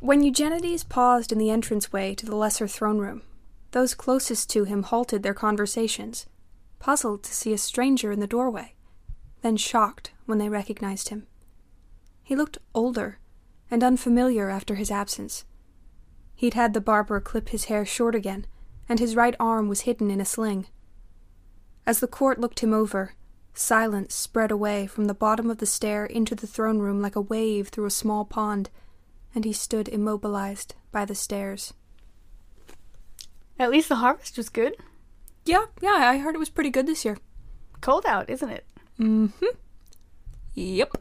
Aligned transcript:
When 0.00 0.22
Eugenides 0.22 0.84
paused 0.84 1.32
in 1.32 1.38
the 1.38 1.50
entranceway 1.50 2.14
to 2.16 2.26
the 2.26 2.36
lesser 2.36 2.68
throne 2.68 2.98
room, 2.98 3.22
those 3.70 3.94
closest 3.94 4.50
to 4.50 4.64
him 4.64 4.82
halted 4.82 5.22
their 5.22 5.34
conversations, 5.34 6.26
puzzled 6.78 7.22
to 7.22 7.34
see 7.34 7.52
a 7.52 7.58
stranger 7.58 8.12
in 8.12 8.20
the 8.20 8.26
doorway, 8.26 8.74
then 9.42 9.56
shocked 9.56 10.12
when 10.26 10.38
they 10.38 10.48
recognized 10.48 11.08
him. 11.08 11.26
He 12.22 12.36
looked 12.36 12.58
older 12.74 13.18
and 13.70 13.82
unfamiliar 13.82 14.50
after 14.50 14.74
his 14.74 14.90
absence. 14.90 15.44
He'd 16.34 16.54
had 16.54 16.74
the 16.74 16.80
barber 16.80 17.20
clip 17.20 17.48
his 17.48 17.64
hair 17.64 17.84
short 17.84 18.14
again, 18.14 18.46
and 18.88 18.98
his 18.98 19.16
right 19.16 19.34
arm 19.40 19.68
was 19.68 19.82
hidden 19.82 20.10
in 20.10 20.20
a 20.20 20.24
sling. 20.24 20.66
As 21.86 22.00
the 22.00 22.06
court 22.06 22.38
looked 22.38 22.60
him 22.60 22.72
over, 22.72 23.14
silence 23.54 24.14
spread 24.14 24.50
away 24.50 24.86
from 24.86 25.06
the 25.06 25.14
bottom 25.14 25.50
of 25.50 25.58
the 25.58 25.66
stair 25.66 26.04
into 26.04 26.34
the 26.34 26.46
throne 26.46 26.78
room 26.78 27.00
like 27.00 27.16
a 27.16 27.20
wave 27.20 27.68
through 27.68 27.86
a 27.86 27.90
small 27.90 28.24
pond, 28.24 28.70
and 29.34 29.44
he 29.44 29.52
stood 29.52 29.88
immobilized 29.88 30.74
by 30.92 31.04
the 31.04 31.14
stairs. 31.14 31.74
At 33.58 33.70
least 33.70 33.88
the 33.88 33.96
harvest 33.96 34.36
was 34.36 34.48
good. 34.48 34.76
Yeah, 35.44 35.66
yeah, 35.80 35.92
I 35.92 36.18
heard 36.18 36.34
it 36.34 36.38
was 36.38 36.50
pretty 36.50 36.70
good 36.70 36.86
this 36.86 37.04
year. 37.04 37.18
Cold 37.80 38.04
out, 38.06 38.30
isn't 38.30 38.50
it? 38.50 38.64
Mm 38.98 39.30
hmm. 39.38 39.56
Yep. 40.54 40.96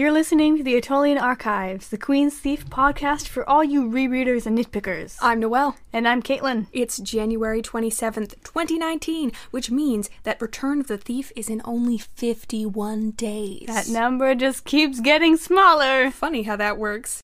You're 0.00 0.12
listening 0.12 0.56
to 0.56 0.62
the 0.62 0.80
Attolian 0.80 1.20
Archives, 1.20 1.90
the 1.90 1.98
Queen's 1.98 2.34
Thief 2.38 2.64
podcast 2.70 3.28
for 3.28 3.46
all 3.46 3.62
you 3.62 3.82
rereaders 3.82 4.46
and 4.46 4.56
nitpickers. 4.56 5.18
I'm 5.20 5.40
Noelle. 5.40 5.76
And 5.92 6.08
I'm 6.08 6.22
Caitlin. 6.22 6.68
It's 6.72 6.96
January 6.96 7.60
27th, 7.60 8.42
2019, 8.42 9.30
which 9.50 9.70
means 9.70 10.08
that 10.22 10.40
Return 10.40 10.80
of 10.80 10.86
the 10.86 10.96
Thief 10.96 11.32
is 11.36 11.50
in 11.50 11.60
only 11.66 11.98
51 11.98 13.10
days. 13.10 13.66
That 13.66 13.88
number 13.88 14.34
just 14.34 14.64
keeps 14.64 15.00
getting 15.00 15.36
smaller. 15.36 16.10
Funny 16.10 16.44
how 16.44 16.56
that 16.56 16.78
works. 16.78 17.20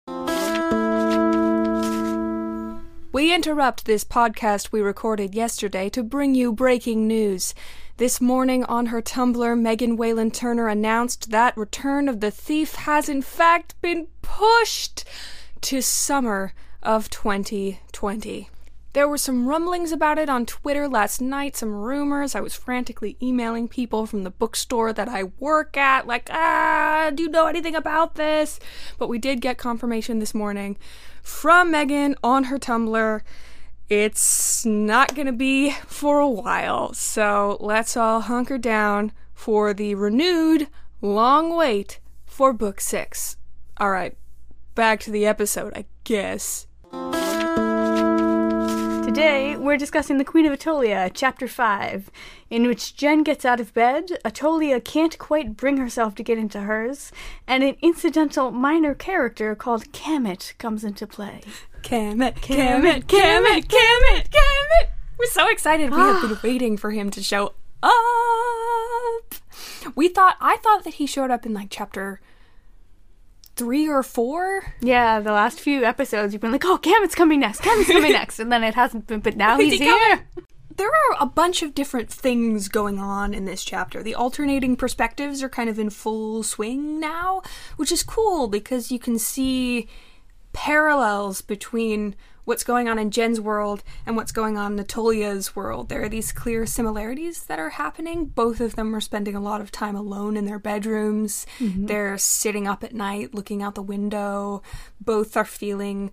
We 3.11 3.35
interrupt 3.35 3.87
this 3.87 4.05
podcast 4.05 4.71
we 4.71 4.83
recorded 4.83 5.35
yesterday 5.35 5.89
to 5.89 6.03
bring 6.03 6.35
you 6.35 6.53
breaking 6.53 7.07
news. 7.09 7.55
This 7.99 8.21
morning 8.21 8.63
on 8.65 8.87
her 8.87 9.01
Tumblr, 9.01 9.59
Megan 9.59 9.97
Whalen 9.97 10.31
Turner 10.31 10.69
announced 10.69 11.31
that 11.31 11.57
Return 11.57 12.11
of 12.11 12.21
the 12.21 12.31
Thief 12.31 12.75
has 12.75 13.09
in 13.09 13.23
fact 13.23 13.75
been 13.81 14.09
pushed 14.21 15.07
to 15.63 15.81
summer 15.81 16.53
of 16.83 17.09
2020. 17.09 18.51
There 18.93 19.09
were 19.09 19.17
some 19.17 19.49
rumblings 19.49 19.93
about 19.93 20.19
it 20.19 20.29
on 20.29 20.45
Twitter 20.45 20.87
last 20.87 21.23
night, 21.23 21.57
some 21.57 21.75
rumors. 21.75 22.35
I 22.35 22.41
was 22.41 22.55
frantically 22.55 23.17
emailing 23.23 23.67
people 23.67 24.05
from 24.05 24.25
the 24.25 24.31
bookstore 24.31 24.93
that 24.93 25.09
I 25.09 25.31
work 25.39 25.79
at, 25.79 26.07
like, 26.07 26.29
ah, 26.31 27.11
do 27.15 27.23
you 27.23 27.31
know 27.31 27.47
anything 27.47 27.75
about 27.75 28.17
this? 28.17 28.61
But 28.99 29.09
we 29.09 29.19
did 29.19 29.41
get 29.41 29.57
confirmation 29.57 30.19
this 30.19 30.35
morning 30.35 30.77
from 31.23 31.71
Megan 31.71 32.15
on 32.23 32.45
her 32.45 32.59
Tumblr 32.59 33.23
it's 33.89 34.67
not 34.67 35.15
going 35.15 35.27
to 35.27 35.33
be 35.33 35.71
for 35.87 36.19
a 36.19 36.29
while. 36.29 36.93
So 36.95 37.57
let's 37.61 37.97
all 37.97 38.21
hunker 38.21 38.59
down 38.59 39.13
for 39.35 39.73
the 39.73 39.95
renewed 39.95 40.69
long 41.01 41.55
wait 41.55 42.01
for 42.25 42.53
book 42.53 42.81
six. 42.81 43.37
All 43.79 43.91
right, 43.91 44.17
back 44.75 45.01
to 45.01 45.11
the 45.11 45.27
episode, 45.27 45.73
I 45.77 45.85
guess. 46.05 46.66
Today, 49.17 49.57
we're 49.57 49.79
discussing 49.79 50.19
The 50.19 50.27
Queen 50.27 50.45
of 50.45 50.53
Attolia, 50.53 51.11
Chapter 51.11 51.49
5, 51.49 52.11
in 52.51 52.67
which 52.67 52.95
Gen 52.97 53.23
gets 53.23 53.47
out 53.47 53.61
of 53.61 53.73
bed, 53.73 54.19
Attolia 54.27 54.79
can't 54.79 55.17
quite 55.17 55.57
bring 55.57 55.79
herself 55.79 56.15
to 56.17 56.23
get 56.23 56.37
into 56.37 56.61
hers, 56.61 57.13
and 57.47 57.65
an 57.65 57.77
incidental 57.81 58.51
minor 58.51 58.95
character 58.95 59.55
called 59.55 59.91
Kamet 59.93 60.53
comes 60.59 60.85
into 60.85 61.07
play. 61.07 61.41
Kamet, 61.81 62.35
Kamet, 62.43 63.07
Kamet, 63.07 63.67
Kamet, 63.69 64.29
Kamet! 64.29 64.91
We're 65.19 65.31
so 65.31 65.49
excited. 65.49 65.93
We 65.93 65.97
have 65.97 66.21
been 66.21 66.33
ah. 66.33 66.41
waiting 66.45 66.77
for 66.77 66.91
him 66.91 67.09
to 67.13 67.23
show 67.23 67.55
up. 67.83 69.35
We 69.95 70.09
thought, 70.09 70.37
I 70.43 70.59
thought 70.59 70.85
that 70.85 70.95
he 70.97 71.07
showed 71.07 71.31
up 71.31 71.47
in 71.47 71.55
like 71.55 71.69
chapter 71.71 72.21
three 73.57 73.89
or 73.89 74.03
four. 74.03 74.75
Yeah, 74.81 75.21
the 75.21 75.33
last 75.33 75.59
few 75.59 75.85
episodes 75.85 76.33
you've 76.33 76.43
been 76.43 76.53
like, 76.53 76.65
oh, 76.65 76.79
Kamet's 76.79 77.15
coming 77.15 77.41
next, 77.41 77.63
Kamet's 77.63 77.89
coming 77.89 78.13
next, 78.21 78.39
and 78.39 78.53
then 78.53 78.63
it 78.63 78.75
hasn't 78.75 79.07
been, 79.07 79.21
but 79.21 79.37
now 79.37 79.59
he's 79.59 79.79
here. 79.79 80.27
There 80.77 80.89
are 80.89 81.17
a 81.19 81.27
bunch 81.27 81.63
of 81.63 81.75
different 81.75 82.11
things 82.11 82.69
going 82.69 82.99
on 82.99 83.33
in 83.33 83.47
this 83.47 83.65
chapter. 83.65 84.03
The 84.03 84.15
alternating 84.15 84.77
perspectives 84.77 85.43
are 85.43 85.49
kind 85.49 85.71
of 85.71 85.79
in 85.79 85.89
full 85.89 86.43
swing 86.43 87.01
now, 87.01 87.41
which 87.77 87.91
is 87.91 88.03
cool 88.03 88.47
because 88.47 88.93
you 88.93 88.99
can 88.99 89.19
see 89.19 89.89
parallels 90.53 91.41
between 91.41 92.15
what's 92.47 92.65
going 92.65 92.89
on 92.89 92.99
in 92.99 93.11
Gen's 93.11 93.41
world 93.41 93.83
and 94.07 94.17
what's 94.17 94.33
going 94.33 94.57
on 94.57 94.73
in 94.73 94.79
Attolia's 94.79 95.55
world. 95.55 95.89
There 95.89 96.03
are 96.05 96.09
these 96.09 96.33
clear 96.33 96.65
similarities 96.65 97.43
that 97.45 97.59
are 97.59 97.71
happening. 97.71 98.27
Both 98.27 98.61
of 98.61 98.77
them 98.77 98.95
are 98.95 99.01
spending 99.01 99.35
a 99.35 99.41
lot 99.41 99.61
of 99.61 99.73
time 99.73 99.97
alone 99.97 100.37
in 100.37 100.47
their 100.47 100.61
bedrooms. 100.61 101.45
Mm-hmm. 101.59 101.87
They're 101.87 102.17
sitting 102.17 102.69
up 102.69 102.85
at 102.85 102.95
night 102.95 103.35
looking 103.35 103.63
out 103.63 103.75
the 103.75 103.83
window. 103.83 104.63
Both 105.01 105.37
are 105.37 105.45
feeling 105.45 106.13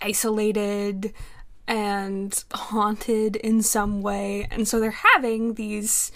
isolated 0.00 1.12
and 1.66 2.44
haunted 2.52 3.34
in 3.34 3.60
some 3.60 4.02
way. 4.02 4.46
And 4.52 4.68
so 4.68 4.78
they're 4.78 5.02
having 5.14 5.54
these 5.54 6.12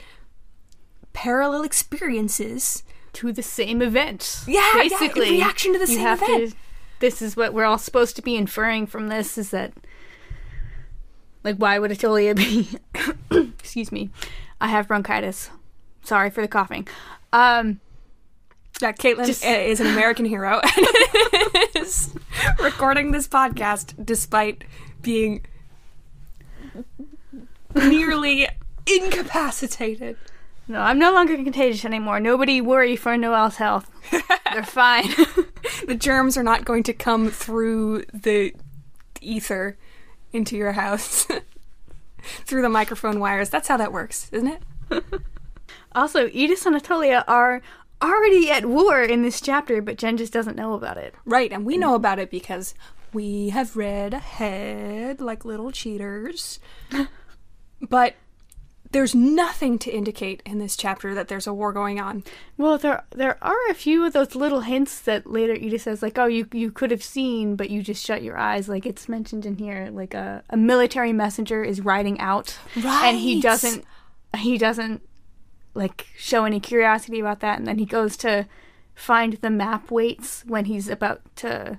parallel 1.12 1.64
experiences 1.64 2.84
to 3.14 3.32
the 3.32 3.42
same 3.42 3.82
event. 3.82 4.44
Yeah, 4.46 4.70
basically. 4.74 5.38
Yeah, 5.38 5.44
reaction 5.44 5.72
to 5.72 5.80
the 5.80 5.90
you 5.90 5.96
same 5.96 6.06
event. 6.06 6.50
To- 6.52 6.56
this 7.00 7.20
is 7.20 7.36
what 7.36 7.52
we're 7.52 7.64
all 7.64 7.78
supposed 7.78 8.16
to 8.16 8.22
be 8.22 8.36
inferring 8.36 8.86
from 8.86 9.08
this 9.08 9.36
is 9.36 9.50
that 9.50 9.72
like 11.44 11.56
why 11.56 11.78
would 11.78 11.90
Attolia 11.90 12.34
be 12.34 12.68
excuse 13.58 13.90
me 13.90 14.10
I 14.60 14.68
have 14.68 14.88
bronchitis 14.88 15.50
sorry 16.02 16.30
for 16.30 16.40
the 16.40 16.48
coughing 16.48 16.86
um 17.32 17.80
that 18.80 18.98
Caitlin 18.98 19.26
just, 19.26 19.44
is 19.44 19.80
an 19.80 19.88
American 19.88 20.24
hero 20.24 20.60
and 20.76 20.86
is 21.74 22.14
recording 22.58 23.10
this 23.12 23.28
podcast 23.28 23.94
despite 24.04 24.64
being 25.02 25.44
nearly 27.74 28.48
incapacitated. 28.86 30.16
No, 30.68 30.80
I'm 30.80 30.98
no 30.98 31.12
longer 31.12 31.34
contagious 31.36 31.84
anymore. 31.84 32.20
Nobody 32.20 32.60
worry 32.60 32.96
for 32.96 33.16
Noelle's 33.16 33.56
health. 33.56 33.90
They're 34.52 34.62
fine. 34.62 35.10
the 35.90 35.96
germs 35.96 36.36
are 36.36 36.44
not 36.44 36.64
going 36.64 36.84
to 36.84 36.92
come 36.92 37.30
through 37.30 38.04
the 38.14 38.54
ether 39.20 39.76
into 40.32 40.56
your 40.56 40.70
house 40.70 41.26
through 42.22 42.62
the 42.62 42.68
microphone 42.68 43.18
wires. 43.18 43.50
That's 43.50 43.66
how 43.66 43.76
that 43.76 43.92
works, 43.92 44.30
isn't 44.30 44.46
it? 44.46 44.62
also, 45.92 46.28
Eddis 46.28 46.64
and 46.64 46.80
Attolia 46.80 47.24
are 47.26 47.60
already 48.00 48.52
at 48.52 48.66
war 48.66 49.02
in 49.02 49.22
this 49.22 49.40
chapter, 49.40 49.82
but 49.82 49.98
Gen 49.98 50.16
just 50.16 50.32
doesn't 50.32 50.56
know 50.56 50.74
about 50.74 50.96
it. 50.96 51.12
Right, 51.24 51.52
and 51.52 51.66
we 51.66 51.76
know 51.76 51.96
about 51.96 52.20
it 52.20 52.30
because 52.30 52.72
we 53.12 53.48
have 53.48 53.76
read 53.76 54.14
ahead 54.14 55.20
like 55.20 55.44
little 55.44 55.72
cheaters. 55.72 56.60
but 57.80 58.14
there's 58.92 59.14
nothing 59.14 59.78
to 59.78 59.90
indicate 59.90 60.42
in 60.44 60.58
this 60.58 60.76
chapter 60.76 61.14
that 61.14 61.28
there's 61.28 61.46
a 61.46 61.54
war 61.54 61.72
going 61.72 62.00
on. 62.00 62.24
Well, 62.56 62.76
there 62.76 63.04
there 63.10 63.38
are 63.42 63.70
a 63.70 63.74
few 63.74 64.04
of 64.04 64.12
those 64.12 64.34
little 64.34 64.60
hints 64.60 65.00
that 65.02 65.26
later 65.26 65.54
Eddis 65.54 65.82
says, 65.82 66.02
like, 66.02 66.18
"Oh, 66.18 66.26
you 66.26 66.48
you 66.52 66.70
could 66.70 66.90
have 66.90 67.02
seen, 67.02 67.56
but 67.56 67.70
you 67.70 67.82
just 67.82 68.04
shut 68.04 68.22
your 68.22 68.36
eyes." 68.36 68.68
Like 68.68 68.86
it's 68.86 69.08
mentioned 69.08 69.46
in 69.46 69.56
here, 69.56 69.90
like 69.92 70.14
a 70.14 70.42
a 70.50 70.56
military 70.56 71.12
messenger 71.12 71.62
is 71.62 71.80
riding 71.80 72.18
out, 72.18 72.58
right. 72.76 73.06
and 73.06 73.18
he 73.18 73.40
doesn't 73.40 73.84
he 74.36 74.58
doesn't 74.58 75.02
like 75.74 76.06
show 76.16 76.44
any 76.44 76.58
curiosity 76.58 77.20
about 77.20 77.40
that, 77.40 77.58
and 77.58 77.66
then 77.66 77.78
he 77.78 77.86
goes 77.86 78.16
to 78.18 78.46
find 78.94 79.34
the 79.34 79.50
map 79.50 79.90
weights 79.90 80.44
when 80.46 80.64
he's 80.64 80.88
about 80.88 81.22
to 81.36 81.78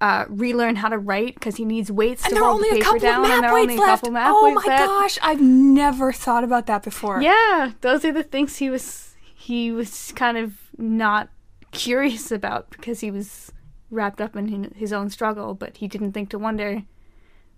uh, 0.00 0.24
relearn 0.28 0.76
how 0.76 0.88
to 0.88 0.98
write 0.98 1.34
because 1.34 1.56
he 1.56 1.64
needs 1.64 1.90
weights 1.90 2.24
and 2.24 2.34
to 2.34 2.40
hold 2.40 2.62
the 2.62 2.68
paper 2.70 2.98
down. 2.98 3.24
and 3.24 3.42
there 3.42 3.50
are 3.50 3.58
only 3.58 3.74
a 3.74 3.78
couple 3.78 4.10
map 4.10 4.32
oh 4.34 4.44
weights 4.44 4.66
left. 4.66 4.82
Oh 4.82 4.86
my 4.86 5.02
gosh, 5.02 5.18
I've 5.22 5.40
never 5.40 6.12
thought 6.12 6.44
about 6.44 6.66
that 6.66 6.82
before. 6.82 7.20
Yeah, 7.20 7.72
those 7.80 8.04
are 8.04 8.12
the 8.12 8.22
things 8.22 8.56
he 8.58 8.70
was 8.70 9.14
he 9.34 9.72
was 9.72 10.12
kind 10.14 10.36
of 10.36 10.54
not 10.76 11.30
curious 11.72 12.30
about 12.30 12.70
because 12.70 13.00
he 13.00 13.10
was 13.10 13.52
wrapped 13.90 14.20
up 14.20 14.36
in 14.36 14.72
his 14.76 14.92
own 14.92 15.10
struggle, 15.10 15.54
but 15.54 15.78
he 15.78 15.88
didn't 15.88 16.12
think 16.12 16.30
to 16.30 16.38
wonder 16.38 16.82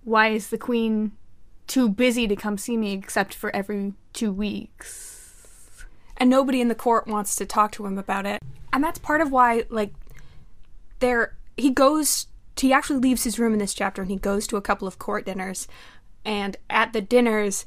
why 0.04 0.28
is 0.28 0.48
the 0.48 0.58
queen 0.58 1.12
too 1.66 1.88
busy 1.88 2.26
to 2.26 2.36
come 2.36 2.56
see 2.56 2.76
me 2.76 2.92
except 2.92 3.34
for 3.34 3.54
every 3.54 3.92
two 4.12 4.32
weeks. 4.32 5.84
And 6.16 6.28
nobody 6.28 6.60
in 6.60 6.68
the 6.68 6.74
court 6.74 7.06
wants 7.06 7.36
to 7.36 7.46
talk 7.46 7.72
to 7.72 7.86
him 7.86 7.96
about 7.98 8.26
it. 8.26 8.42
And 8.72 8.84
that's 8.84 8.98
part 8.98 9.20
of 9.20 9.30
why, 9.30 9.64
like, 9.70 9.92
there 11.00 11.36
he 11.56 11.70
goes 11.70 12.26
he 12.60 12.72
actually 12.72 12.98
leaves 12.98 13.24
his 13.24 13.38
room 13.38 13.52
in 13.52 13.58
this 13.58 13.74
chapter 13.74 14.02
and 14.02 14.10
he 14.10 14.16
goes 14.16 14.46
to 14.46 14.56
a 14.56 14.62
couple 14.62 14.88
of 14.88 14.98
court 14.98 15.26
dinners 15.26 15.68
and 16.24 16.56
at 16.68 16.92
the 16.92 17.00
dinners 17.00 17.64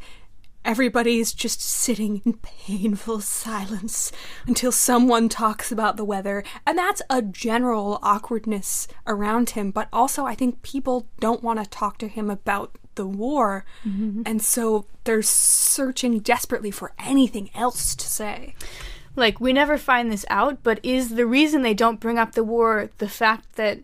everybody's 0.66 1.34
just 1.34 1.62
sitting 1.62 2.22
in 2.26 2.34
painful 2.34 3.22
silence 3.22 4.12
until 4.48 4.72
someone 4.72 5.30
talks 5.30 5.72
about 5.72 5.98
the 5.98 6.06
weather. 6.06 6.44
And 6.66 6.78
that's 6.78 7.02
a 7.10 7.22
general 7.22 8.00
awkwardness 8.02 8.88
around 9.06 9.52
him. 9.52 9.72
But 9.72 9.90
also, 9.92 10.26
I 10.26 10.36
think 10.36 10.62
people 10.62 11.08
don't 11.20 11.44
want 11.44 11.62
to 11.64 11.70
talk 11.70 11.98
to 12.00 12.08
him 12.08 12.30
about 12.30 12.78
the 12.96 13.08
war. 13.08 13.66
Mm-hmm. 13.86 14.24
And 14.26 14.42
so 14.42 14.86
they're 15.04 15.22
searching 15.22 16.20
desperately 16.20 16.72
for 16.72 16.94
anything 17.00 17.50
else 17.54 17.96
to 17.96 18.08
say. 18.08 18.56
Like, 19.16 19.40
we 19.40 19.54
never 19.54 19.78
find 19.78 20.12
this 20.12 20.26
out, 20.30 20.64
but 20.64 20.80
is 20.82 21.10
the 21.10 21.26
reason 21.26 21.62
they 21.62 21.76
don't 21.76 22.00
bring 22.00 22.18
up 22.18 22.34
the 22.34 22.44
war 22.44 22.90
the 22.98 23.10
fact 23.10 23.56
that 23.58 23.80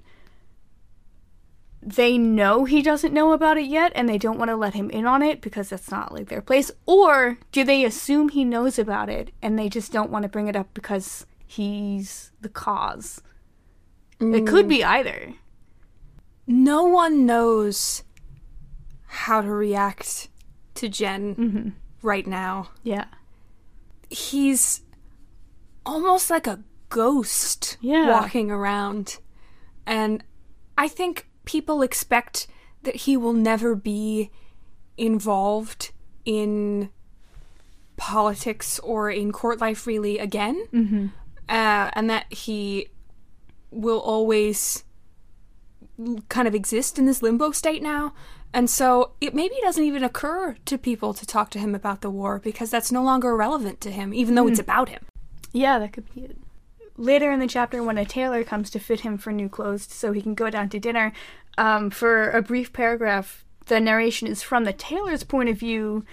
they 1.81 2.17
know 2.17 2.65
he 2.65 2.81
doesn't 2.81 3.13
know 3.13 3.31
about 3.31 3.57
it 3.57 3.65
yet 3.65 3.91
and 3.95 4.07
they 4.07 4.17
don't 4.17 4.37
want 4.37 4.49
to 4.49 4.55
let 4.55 4.73
him 4.73 4.89
in 4.89 5.05
on 5.05 5.21
it 5.21 5.41
because 5.41 5.69
that's 5.69 5.89
not 5.89 6.13
like 6.13 6.27
their 6.27 6.41
place? 6.41 6.71
Or 6.85 7.37
do 7.51 7.63
they 7.63 7.85
assume 7.85 8.29
he 8.29 8.43
knows 8.43 8.77
about 8.77 9.09
it 9.09 9.31
and 9.41 9.57
they 9.57 9.69
just 9.69 9.91
don't 9.91 10.11
want 10.11 10.23
to 10.23 10.29
bring 10.29 10.47
it 10.47 10.55
up 10.55 10.73
because 10.73 11.25
he's 11.45 12.31
the 12.41 12.49
cause? 12.49 13.21
It 14.19 14.45
could 14.45 14.67
be 14.67 14.79
mm. 14.79 14.85
either. 14.85 15.33
No 16.45 16.83
one 16.83 17.25
knows 17.25 18.03
how 19.05 19.41
to 19.41 19.49
react 19.49 20.27
to 20.75 20.89
Gen 20.89 21.35
mm-hmm. 21.35 21.69
right 22.01 22.27
now. 22.27 22.71
Yeah. 22.83 23.05
He's 24.09 24.81
almost 25.85 26.29
like 26.29 26.47
a 26.47 26.59
ghost 26.89 27.77
Yeah. 27.79 28.09
walking 28.09 28.51
around. 28.51 29.19
And 29.85 30.23
I 30.77 30.89
think 30.89 31.28
people 31.49 31.81
expect 31.81 32.45
that 32.83 32.95
he 32.95 33.17
will 33.17 33.33
never 33.33 33.73
be 33.73 34.29
involved 34.97 35.91
in 36.23 36.91
politics 37.97 38.77
or 38.79 39.09
in 39.09 39.31
court 39.31 39.59
life 39.59 39.87
really 39.87 40.19
again. 40.19 40.67
Mm-hmm. 40.71 41.07
Uh, 41.49 41.89
and 41.93 42.07
that 42.07 42.31
he 42.31 42.89
will 43.71 43.99
always 43.99 44.83
kind 46.29 46.47
of 46.47 46.53
exist 46.53 46.99
in 46.99 47.07
this 47.07 47.23
limbo 47.23 47.49
state 47.49 47.81
now. 47.81 48.13
And 48.53 48.69
so 48.69 49.13
it 49.19 49.33
maybe 49.33 49.55
doesn't 49.63 49.83
even 49.83 50.03
occur 50.03 50.55
to 50.65 50.77
people 50.77 51.15
to 51.15 51.25
talk 51.25 51.49
to 51.51 51.59
him 51.59 51.73
about 51.73 52.01
the 52.01 52.11
war 52.11 52.37
because 52.37 52.69
that's 52.69 52.91
no 52.91 53.03
longer 53.03 53.35
relevant 53.35 53.81
to 53.81 53.91
him, 53.91 54.13
even 54.13 54.35
though 54.35 54.47
it's 54.47 54.59
about 54.59 54.89
him. 54.89 55.03
Yeah, 55.51 55.79
that 55.79 55.93
could 55.93 56.13
be 56.13 56.21
it. 56.25 56.37
Later 56.99 57.31
in 57.31 57.39
the 57.39 57.47
chapter, 57.47 57.81
when 57.81 57.97
a 57.97 58.03
tailor 58.03 58.43
comes 58.43 58.69
to 58.71 58.77
fit 58.77 58.99
him 58.99 59.17
for 59.17 59.31
new 59.31 59.47
clothes 59.47 59.83
so 59.89 60.11
he 60.11 60.21
can 60.21 60.33
go 60.33 60.49
down 60.49 60.67
to 60.67 60.81
dinner, 60.81 61.13
um, 61.57 61.89
for 61.89 62.29
a 62.31 62.41
brief 62.41 62.73
paragraph, 62.73 63.45
the 63.67 63.79
narration 63.79 64.27
is 64.27 64.43
from 64.43 64.65
the 64.65 64.73
tailor's 64.73 65.23
point 65.23 65.47
of 65.47 65.57
view, 65.57 66.03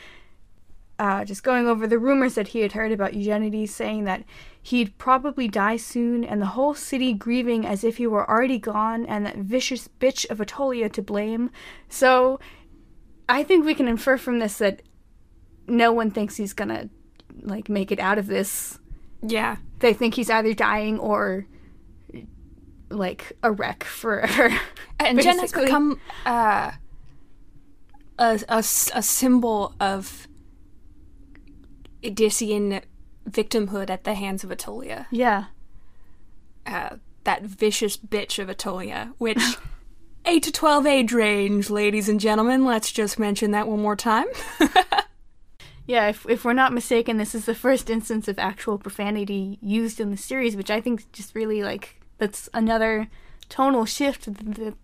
uh, 1.01 1.25
just 1.25 1.43
going 1.43 1.67
over 1.67 1.89
the 1.89 1.99
rumors 1.99 2.37
that 2.37 2.49
he 2.49 2.61
had 2.61 2.71
heard 2.71 2.93
about 2.93 3.15
Eugenides, 3.15 3.75
saying 3.75 4.05
that 4.05 4.23
he'd 4.63 4.97
probably 4.97 5.49
die 5.49 5.77
soon, 5.77 6.23
and 6.23 6.41
the 6.41 6.55
whole 6.55 6.73
city 6.73 7.13
grieving 7.13 7.67
as 7.67 7.83
if 7.83 7.97
he 7.97 8.07
were 8.07 8.31
already 8.31 8.57
gone, 8.57 9.05
and 9.07 9.27
that 9.27 9.39
vicious 9.39 9.89
bitch 9.99 10.31
of 10.31 10.39
Attolia 10.39 10.89
to 10.93 11.03
blame. 11.03 11.51
So, 11.89 12.39
I 13.29 13.43
think 13.43 13.67
we 13.67 13.75
can 13.75 13.89
infer 13.89 14.19
from 14.19 14.39
this 14.39 14.59
that 14.59 14.83
no 15.67 15.91
one 15.91 16.13
thinks 16.13 16.37
he's 16.37 16.53
gonna 16.53 16.91
like 17.43 17.69
make 17.69 17.91
it 17.91 17.99
out 17.99 18.19
of 18.19 18.29
this 18.29 18.79
Yeah. 19.23 19.57
they 19.81 19.93
think 19.93 20.15
he's 20.15 20.31
either 20.31 20.55
dying 20.55 20.99
or 20.99 21.47
like 22.91 23.33
a 23.43 23.51
wreck 23.53 23.85
forever. 23.85 24.51
And 24.99 25.21
Gen 25.21 25.39
has 25.41 25.53
become 25.53 26.01
uh, 26.25 26.71
a, 28.19 28.41
a 28.49 28.59
a 28.59 29.03
symbol 29.03 29.75
of 29.79 30.27
Eddisian 32.03 32.83
victimhood 33.29 33.91
at 33.91 34.05
the 34.05 34.15
hands 34.15 34.43
of 34.45 34.51
Attolia. 34.51 35.07
yeah. 35.11 35.45
Uh, 36.65 36.97
that 37.25 37.43
vicious 37.43 37.97
bitch 37.97 38.39
of 38.43 38.49
Attolia, 38.49 39.13
which 39.19 39.39
8 40.25 40.43
to 40.45 40.51
12 40.53 40.87
age 40.87 41.13
range, 41.13 41.69
ladies 41.71 42.09
and 42.09 42.19
gentlemen. 42.19 42.65
Let's 42.65 42.91
just 42.91 43.19
mention 43.19 43.51
that 43.53 43.69
one 43.69 43.81
more 43.83 43.97
time. 43.97 44.27
Yeah, 45.87 46.09
if, 46.09 46.29
if 46.29 46.45
we're 46.45 46.53
not 46.53 46.73
mistaken, 46.73 47.17
this 47.17 47.35
is 47.35 47.45
the 47.45 47.55
first 47.55 47.89
instance 47.89 48.27
of 48.27 48.39
actual 48.39 48.77
profanity 48.77 49.59
used 49.63 50.01
in 50.01 50.11
the 50.11 50.17
series, 50.17 50.57
which 50.57 50.71
I 50.71 50.81
think 50.81 51.11
just 51.13 51.35
really 51.35 51.63
like 51.63 52.01
that's 52.19 52.49
another 52.53 53.09
tonal 53.49 53.85
shift. 53.85 54.25
The, 54.25 54.75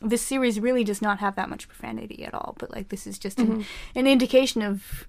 this 0.00 0.22
series 0.22 0.58
really 0.58 0.84
does 0.84 1.02
not 1.02 1.18
have 1.18 1.36
that 1.36 1.50
much 1.50 1.68
profanity 1.68 2.24
at 2.24 2.32
all, 2.32 2.54
but 2.58 2.70
like 2.72 2.88
this 2.88 3.06
is 3.06 3.18
just 3.18 3.38
an, 3.38 3.48
mm-hmm. 3.48 3.62
an 3.98 4.06
indication 4.06 4.62
of 4.62 5.06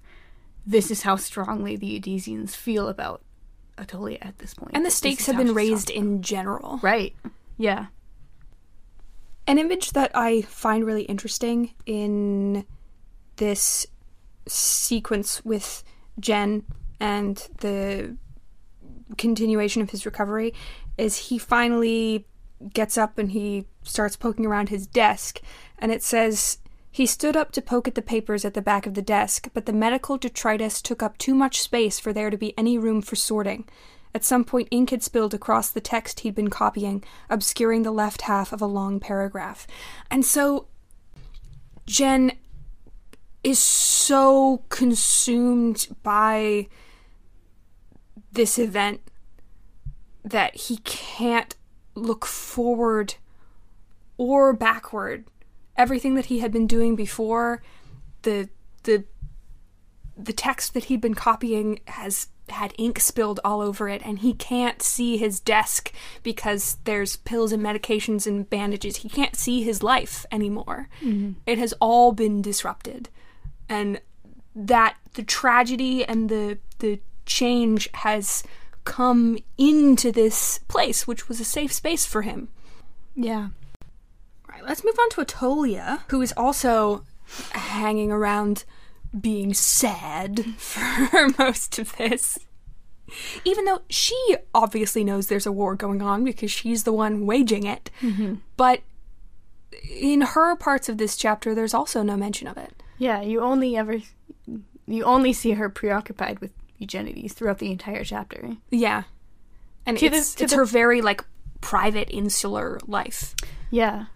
this 0.66 0.90
is 0.90 1.02
how 1.02 1.16
strongly 1.16 1.76
the 1.76 1.98
Eddisians 1.98 2.54
feel 2.54 2.88
about 2.88 3.22
Attolia 3.78 4.18
at 4.20 4.38
this 4.38 4.52
point. 4.52 4.72
And 4.74 4.84
the 4.84 4.90
stakes 4.90 5.26
have 5.26 5.36
been 5.36 5.54
raised 5.54 5.90
in 5.90 6.22
general. 6.22 6.80
right. 6.82 7.14
Yeah. 7.56 7.86
An 9.46 9.58
image 9.58 9.92
that 9.92 10.10
I 10.14 10.42
find 10.42 10.84
really 10.84 11.02
interesting 11.02 11.74
in 11.86 12.64
this 13.36 13.86
sequence 14.50 15.44
with 15.44 15.82
Gen 16.18 16.64
and 16.98 17.48
the 17.58 18.16
continuation 19.16 19.82
of 19.82 19.90
his 19.90 20.06
recovery 20.06 20.54
is 20.98 21.16
he 21.16 21.38
finally 21.38 22.26
gets 22.72 22.98
up 22.98 23.18
and 23.18 23.32
he 23.32 23.66
starts 23.82 24.16
poking 24.16 24.46
around 24.46 24.68
his 24.68 24.86
desk 24.86 25.40
and 25.78 25.90
it 25.90 26.02
says 26.02 26.58
he 26.90 27.06
stood 27.06 27.36
up 27.36 27.52
to 27.52 27.62
poke 27.62 27.86
at 27.86 27.94
the 27.94 28.02
papers 28.02 28.44
at 28.44 28.54
the 28.54 28.62
back 28.62 28.84
of 28.84 28.94
the 28.94 29.02
desk, 29.02 29.48
but 29.54 29.66
the 29.66 29.72
medical 29.72 30.16
detritus 30.18 30.82
took 30.82 31.02
up 31.02 31.16
too 31.18 31.34
much 31.34 31.60
space 31.60 32.00
for 32.00 32.12
there 32.12 32.30
to 32.30 32.36
be 32.36 32.56
any 32.58 32.76
room 32.76 33.00
for 33.00 33.14
sorting. 33.14 33.68
At 34.12 34.24
some 34.24 34.44
point, 34.44 34.66
ink 34.72 34.90
had 34.90 35.04
spilled 35.04 35.32
across 35.32 35.70
the 35.70 35.80
text 35.80 36.20
he'd 36.20 36.34
been 36.34 36.50
copying, 36.50 37.04
obscuring 37.28 37.84
the 37.84 37.92
left 37.92 38.22
half 38.22 38.52
of 38.52 38.60
a 38.60 38.66
long 38.66 38.98
paragraph. 38.98 39.68
And 40.10 40.24
so, 40.24 40.66
Jen 41.86 42.32
is 43.42 43.58
so 43.58 44.62
consumed 44.68 45.88
by 46.02 46.68
this 48.32 48.58
event 48.58 49.00
that 50.24 50.54
he 50.54 50.78
can't 50.78 51.56
look 51.94 52.26
forward 52.26 53.14
or 54.16 54.52
backward. 54.52 55.24
Everything 55.76 56.14
that 56.14 56.26
he 56.26 56.40
had 56.40 56.52
been 56.52 56.66
doing 56.66 56.94
before, 56.94 57.62
the 58.22 58.48
the 58.82 59.04
the 60.16 60.32
text 60.32 60.74
that 60.74 60.84
he'd 60.84 61.00
been 61.00 61.14
copying 61.14 61.80
has 61.86 62.28
had 62.50 62.74
ink 62.78 62.98
spilled 62.98 63.40
all 63.44 63.60
over 63.60 63.88
it 63.88 64.02
and 64.04 64.18
he 64.18 64.34
can't 64.34 64.82
see 64.82 65.16
his 65.16 65.40
desk 65.40 65.92
because 66.22 66.78
there's 66.84 67.16
pills 67.16 67.52
and 67.52 67.62
medications 67.62 68.26
and 68.26 68.50
bandages. 68.50 68.96
He 68.96 69.08
can't 69.08 69.36
see 69.36 69.62
his 69.62 69.82
life 69.82 70.26
anymore. 70.32 70.88
Mm-hmm. 71.00 71.32
It 71.46 71.58
has 71.58 71.72
all 71.80 72.12
been 72.12 72.42
disrupted. 72.42 73.08
And 73.70 74.02
that 74.54 74.96
the 75.14 75.22
tragedy 75.22 76.04
and 76.04 76.28
the 76.28 76.58
the 76.80 77.00
change 77.24 77.88
has 77.94 78.42
come 78.84 79.38
into 79.56 80.10
this 80.10 80.58
place 80.66 81.06
which 81.06 81.28
was 81.28 81.40
a 81.40 81.44
safe 81.44 81.72
space 81.72 82.04
for 82.04 82.22
him. 82.22 82.48
Yeah. 83.14 83.48
Right, 84.48 84.64
let's 84.64 84.84
move 84.84 84.98
on 84.98 85.10
to 85.10 85.24
Attolia, 85.24 86.02
who 86.08 86.20
is 86.22 86.34
also 86.36 87.04
hanging 87.52 88.10
around 88.10 88.64
being 89.18 89.54
sad 89.54 90.44
for 90.56 91.28
most 91.38 91.78
of 91.78 91.96
this. 91.96 92.38
Even 93.44 93.64
though 93.64 93.82
she 93.88 94.36
obviously 94.54 95.02
knows 95.02 95.26
there's 95.26 95.46
a 95.46 95.52
war 95.52 95.74
going 95.74 96.00
on 96.00 96.24
because 96.24 96.50
she's 96.50 96.84
the 96.84 96.92
one 96.92 97.26
waging 97.26 97.64
it. 97.64 97.90
Mm-hmm. 98.00 98.36
But 98.56 98.82
in 99.88 100.20
her 100.20 100.54
parts 100.56 100.88
of 100.88 100.98
this 100.98 101.16
chapter, 101.16 101.54
there's 101.54 101.74
also 101.74 102.02
no 102.02 102.16
mention 102.16 102.46
of 102.46 102.56
it. 102.56 102.79
Yeah, 103.00 103.22
you 103.22 103.40
only 103.40 103.76
ever 103.76 103.98
you 104.86 105.04
only 105.04 105.32
see 105.32 105.52
her 105.52 105.68
preoccupied 105.68 106.38
with 106.40 106.52
Eugenides 106.78 107.32
throughout 107.32 107.58
the 107.58 107.70
entire 107.72 108.04
chapter. 108.04 108.56
Yeah. 108.70 109.04
And 109.86 109.96
To 109.98 110.06
it's, 110.06 110.34
to 110.34 110.44
it's 110.44 110.52
the- 110.52 110.58
her 110.58 110.64
very, 110.64 111.00
like, 111.00 111.24
private, 111.60 112.10
insular 112.10 112.78
life. 112.86 113.34
Yeah. 113.70 114.06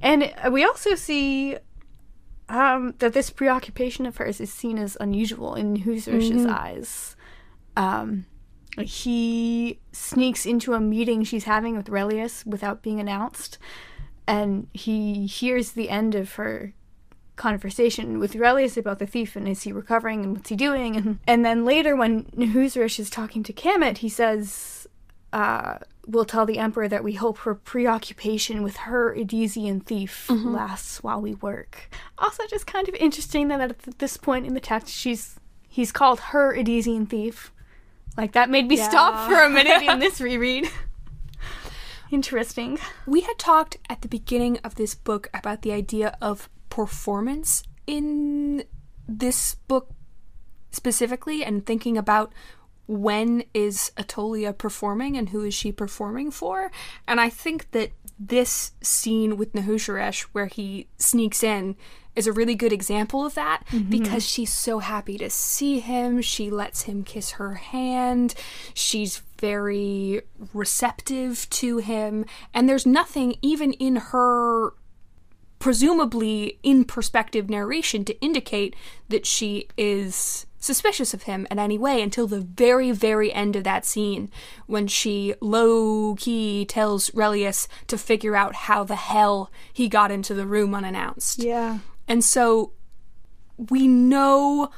And 0.00 0.32
uh, 0.44 0.50
we 0.50 0.64
also 0.64 0.94
see 0.96 1.56
um, 2.48 2.94
that 2.98 3.12
this 3.12 3.30
preoccupation 3.30 4.04
of 4.06 4.16
hers 4.16 4.40
is 4.40 4.52
seen 4.52 4.78
as 4.78 4.96
unusual 5.00 5.54
in 5.54 5.76
Husrish's 5.76 6.44
eyes. 6.46 7.14
Um, 7.76 8.26
he 8.80 9.78
sneaks 9.92 10.46
into 10.46 10.72
a 10.74 10.80
meeting 10.80 11.22
she's 11.24 11.44
having 11.44 11.76
with 11.76 11.86
Relius 11.88 12.44
without 12.46 12.82
being 12.82 12.98
announced, 13.00 13.58
and 14.26 14.66
he 14.72 15.26
hears 15.26 15.72
the 15.72 15.90
end 15.90 16.14
of 16.14 16.34
her 16.34 16.72
conversation 17.36 18.18
with 18.18 18.34
Relius 18.34 18.76
about 18.76 18.98
the 18.98 19.06
thief 19.06 19.36
and 19.36 19.48
is 19.48 19.62
he 19.62 19.72
recovering 19.72 20.22
and 20.22 20.36
what's 20.36 20.50
he 20.50 20.56
doing 20.56 20.96
and 20.96 21.18
and 21.26 21.44
then 21.44 21.64
later 21.64 21.96
when 21.96 22.24
Nahuseresh 22.36 22.98
is 23.00 23.08
talking 23.10 23.42
to 23.42 23.52
Kamet 23.52 23.98
he 23.98 24.08
says 24.08 24.86
uh 25.32 25.78
we'll 26.06 26.24
tell 26.24 26.44
the 26.44 26.58
Emperor 26.58 26.88
that 26.88 27.04
we 27.04 27.14
hope 27.14 27.38
her 27.38 27.54
preoccupation 27.54 28.62
with 28.62 28.76
her 28.78 29.14
Eddisian 29.14 29.82
thief 29.84 30.26
Mm-hmm. 30.28 30.52
lasts 30.54 31.02
while 31.02 31.20
we 31.22 31.34
work. 31.34 31.88
Also, 32.18 32.42
just 32.48 32.66
kind 32.66 32.88
of 32.88 32.94
interesting 32.96 33.48
that 33.48 33.60
at 33.60 33.98
this 33.98 34.16
point 34.16 34.44
in 34.46 34.54
the 34.54 34.60
text, 34.60 34.92
she's 34.92 35.38
he's 35.68 35.92
called 35.92 36.18
her 36.32 36.52
Eddisian 36.54 37.08
thief. 37.08 37.52
Like 38.16 38.32
that 38.32 38.50
made 38.50 38.66
me 38.66 38.76
stop 38.76 39.28
for 39.28 39.40
a 39.42 39.48
minute 39.48 39.82
in 39.82 40.00
this 40.00 40.20
reread. 40.28 40.68
Interesting. 42.10 42.78
We 43.06 43.20
had 43.22 43.38
talked 43.38 43.78
at 43.88 44.02
the 44.02 44.08
beginning 44.08 44.58
of 44.64 44.74
this 44.74 44.94
book 44.94 45.30
about 45.32 45.62
the 45.62 45.72
idea 45.72 46.16
of 46.20 46.50
performance 46.72 47.62
in 47.86 48.64
this 49.06 49.56
book 49.68 49.90
specifically 50.70 51.44
and 51.44 51.66
thinking 51.66 51.98
about 51.98 52.32
when 52.86 53.44
is 53.52 53.92
Attolia 53.98 54.56
performing 54.56 55.18
and 55.18 55.28
who 55.28 55.44
is 55.44 55.52
she 55.52 55.70
performing 55.70 56.30
for. 56.30 56.70
And 57.06 57.20
I 57.20 57.28
think 57.28 57.72
that 57.72 57.90
this 58.18 58.72
scene 58.80 59.36
with 59.36 59.52
Nahuseresh 59.52 60.22
where 60.32 60.46
he 60.46 60.88
sneaks 60.96 61.42
in 61.42 61.76
is 62.16 62.26
a 62.26 62.32
really 62.32 62.54
good 62.54 62.72
example 62.72 63.26
of 63.26 63.34
that 63.34 63.64
mm-hmm. 63.70 63.90
because 63.90 64.26
she's 64.26 64.52
so 64.52 64.78
happy 64.78 65.18
to 65.18 65.28
see 65.28 65.78
him. 65.78 66.22
She 66.22 66.50
lets 66.50 66.84
him 66.84 67.04
kiss 67.04 67.32
her 67.32 67.56
hand. 67.56 68.34
She's 68.72 69.20
very 69.38 70.22
receptive 70.54 71.46
to 71.50 71.78
him. 71.78 72.24
And 72.54 72.66
there's 72.66 72.86
nothing, 72.86 73.36
even 73.42 73.74
in 73.74 73.96
her 73.96 74.72
presumably 75.62 76.58
in 76.64 76.84
perspective 76.84 77.48
narration, 77.48 78.04
to 78.04 78.20
indicate 78.20 78.74
that 79.08 79.24
she 79.24 79.68
is 79.76 80.44
suspicious 80.58 81.14
of 81.14 81.22
him 81.22 81.46
in 81.52 81.58
any 81.60 81.78
way 81.78 82.02
until 82.02 82.26
the 82.26 82.40
very, 82.40 82.90
very 82.90 83.32
end 83.32 83.54
of 83.54 83.62
that 83.62 83.84
scene 83.84 84.28
when 84.66 84.88
she 84.88 85.32
low 85.40 86.16
key 86.16 86.64
tells 86.64 87.10
Relius 87.10 87.68
to 87.86 87.96
figure 87.96 88.34
out 88.34 88.56
how 88.56 88.82
the 88.82 88.96
hell 88.96 89.52
he 89.72 89.88
got 89.88 90.10
into 90.10 90.34
the 90.34 90.46
room 90.46 90.74
unannounced. 90.74 91.38
Yeah. 91.38 91.78
And 92.08 92.24
so 92.24 92.72
we 93.70 93.86
know 93.86 94.68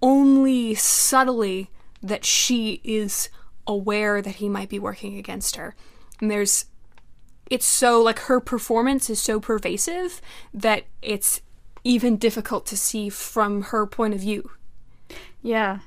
only 0.00 0.74
subtly 0.74 1.68
that 2.02 2.24
she 2.24 2.80
is 2.84 3.28
aware 3.66 4.22
that 4.22 4.36
he 4.36 4.48
might 4.48 4.70
be 4.70 4.78
working 4.78 5.18
against 5.18 5.56
her. 5.56 5.74
And 6.22 6.30
there's 6.30 6.64
it's 7.50 7.66
so 7.66 8.02
like 8.02 8.20
her 8.20 8.40
performance 8.40 9.10
is 9.10 9.20
so 9.20 9.40
pervasive 9.40 10.20
that 10.54 10.84
it's 11.00 11.40
even 11.84 12.16
difficult 12.16 12.66
to 12.66 12.76
see 12.76 13.08
from 13.08 13.62
her 13.62 13.86
point 13.86 14.14
of 14.14 14.20
view. 14.20 14.50
Yeah. 15.42 15.80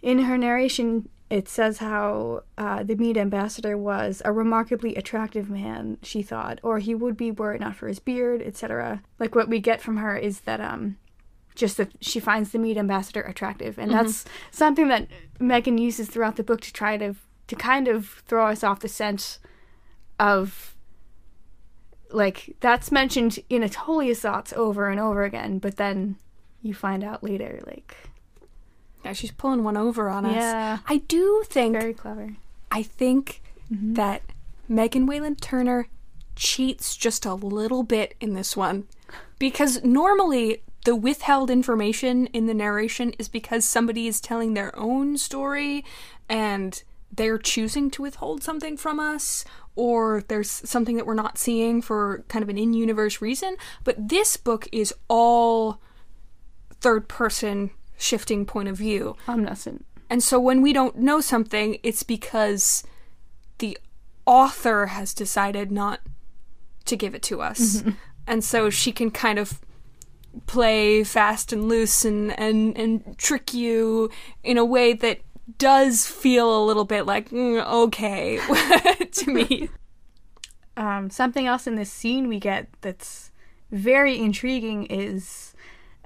In 0.00 0.20
her 0.20 0.38
narration, 0.38 1.08
it 1.28 1.48
says 1.48 1.78
how 1.78 2.44
uh, 2.56 2.82
the 2.82 2.94
Mede 2.94 3.18
ambassador 3.18 3.76
was 3.76 4.22
a 4.24 4.32
remarkably 4.32 4.94
attractive 4.94 5.50
man, 5.50 5.98
she 6.02 6.22
thought, 6.22 6.58
or 6.62 6.78
he 6.78 6.94
would 6.94 7.16
be 7.16 7.30
were 7.30 7.54
it 7.54 7.60
not 7.60 7.76
for 7.76 7.88
his 7.88 7.98
beard, 7.98 8.40
etc. 8.42 9.02
Like 9.18 9.34
what 9.34 9.48
we 9.48 9.60
get 9.60 9.82
from 9.82 9.98
her 9.98 10.16
is 10.16 10.40
that 10.40 10.60
um, 10.60 10.96
just 11.54 11.76
that 11.76 11.90
she 12.00 12.20
finds 12.20 12.50
the 12.50 12.58
Mede 12.58 12.78
ambassador 12.78 13.20
attractive, 13.20 13.78
and 13.78 13.90
that's 13.90 14.24
something 14.50 14.88
that 14.88 15.08
Megan 15.38 15.76
uses 15.76 16.08
throughout 16.08 16.36
the 16.36 16.44
book 16.44 16.60
to 16.62 16.72
try 16.72 16.96
to 16.96 17.14
to 17.48 17.56
kind 17.56 17.88
of 17.88 18.22
throw 18.26 18.46
us 18.46 18.62
off 18.62 18.80
the 18.80 18.88
scent 18.88 19.38
of 20.18 20.74
like 22.10 22.56
that's 22.60 22.90
mentioned 22.90 23.38
in 23.48 23.62
Attolia's 23.62 24.20
thoughts 24.20 24.52
over 24.54 24.88
and 24.88 24.98
over 24.98 25.24
again, 25.24 25.58
but 25.58 25.76
then 25.76 26.16
you 26.62 26.74
find 26.74 27.04
out 27.04 27.22
later 27.22 27.60
like 27.66 27.96
Yeah, 29.04 29.12
she's 29.12 29.30
pulling 29.30 29.64
one 29.64 29.76
over 29.76 30.08
on 30.08 30.26
us. 30.26 30.34
Yeah. 30.34 30.78
I 30.86 30.98
do 30.98 31.44
think 31.46 31.74
very 31.78 31.94
clever. 31.94 32.36
I 32.70 32.82
think 32.82 33.42
mm-hmm. 33.72 33.94
that 33.94 34.22
Megan 34.68 35.06
Whalen 35.06 35.36
Turner 35.36 35.88
cheats 36.36 36.96
just 36.96 37.24
a 37.24 37.34
little 37.34 37.82
bit 37.82 38.14
in 38.20 38.34
this 38.34 38.56
one. 38.56 38.86
Because 39.38 39.82
normally 39.84 40.62
the 40.84 40.96
withheld 40.96 41.50
information 41.50 42.26
in 42.28 42.46
the 42.46 42.54
narration 42.54 43.12
is 43.18 43.28
because 43.28 43.64
somebody 43.64 44.06
is 44.06 44.20
telling 44.20 44.54
their 44.54 44.76
own 44.78 45.16
story 45.18 45.84
and 46.28 46.82
they're 47.10 47.38
choosing 47.38 47.90
to 47.90 48.02
withhold 48.02 48.42
something 48.42 48.76
from 48.76 49.00
us 49.00 49.44
or 49.74 50.22
there's 50.28 50.50
something 50.50 50.96
that 50.96 51.06
we're 51.06 51.14
not 51.14 51.38
seeing 51.38 51.80
for 51.80 52.24
kind 52.28 52.42
of 52.42 52.48
an 52.48 52.58
in-universe 52.58 53.20
reason 53.20 53.56
but 53.84 54.08
this 54.08 54.36
book 54.36 54.68
is 54.72 54.94
all 55.08 55.80
third 56.80 57.08
person 57.08 57.70
shifting 57.96 58.46
point 58.46 58.68
of 58.68 58.76
view 58.76 59.16
Omniscient. 59.28 59.84
and 60.08 60.22
so 60.22 60.38
when 60.38 60.62
we 60.62 60.72
don't 60.72 60.96
know 60.96 61.20
something, 61.20 61.78
it's 61.82 62.02
because 62.02 62.84
the 63.58 63.76
author 64.28 64.86
has 64.86 65.14
decided 65.14 65.72
not 65.72 66.00
to 66.84 66.96
give 66.96 67.14
it 67.14 67.22
to 67.22 67.40
us. 67.40 67.78
Mm-hmm. 67.78 67.90
And 68.26 68.44
so 68.44 68.68
she 68.68 68.92
can 68.92 69.10
kind 69.10 69.38
of 69.38 69.60
play 70.46 71.02
fast 71.02 71.50
and 71.50 71.66
loose 71.66 72.04
and, 72.04 72.38
and, 72.38 72.76
and 72.76 73.16
trick 73.16 73.54
you 73.54 74.10
in 74.44 74.58
a 74.58 74.64
way 74.64 74.92
that 74.92 75.20
does 75.56 76.06
feel 76.06 76.56
a 76.56 76.64
little 76.64 76.84
bit 76.84 77.06
like, 77.06 77.30
mm, 77.30 77.64
okay, 77.64 78.38
to 79.12 79.30
me. 79.30 79.70
Um, 80.76 81.10
something 81.10 81.48
else 81.48 81.66
in 81.66 81.74
this 81.74 81.90
scene 81.90 82.28
we 82.28 82.38
get 82.38 82.68
that's 82.82 83.32
very 83.72 84.16
intriguing 84.16 84.86
is 84.86 85.52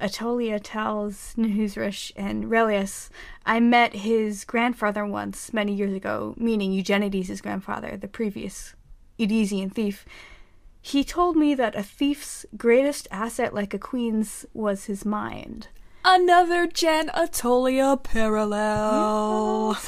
Attolia 0.01 0.59
tells 0.63 1.35
Nahuseresh 1.37 2.11
and 2.17 2.51
Relius, 2.51 3.11
I 3.45 3.61
met 3.61 3.95
his 3.95 4.45
grandfather 4.45 5.05
once 5.05 5.53
many 5.53 5.75
years 5.75 5.93
ago, 5.93 6.35
meaning 6.39 6.73
Eugenides' 6.73 7.41
grandfather, 7.41 7.97
the 7.97 8.09
previous 8.09 8.75
Eddisian 9.19 9.71
thief. 9.71 10.05
He 10.81 11.05
told 11.05 11.37
me 11.37 11.55
that 11.55 11.77
a 11.77 11.83
thief's 11.83 12.45
greatest 12.57 13.07
asset, 13.11 13.55
like 13.55 13.75
a 13.75 13.79
queen's, 13.79 14.45
was 14.53 14.87
his 14.87 15.05
mind. 15.05 15.69
Another 16.05 16.67
Gen 16.67 17.09
Attolia 17.11 18.03
parallel. 18.03 19.77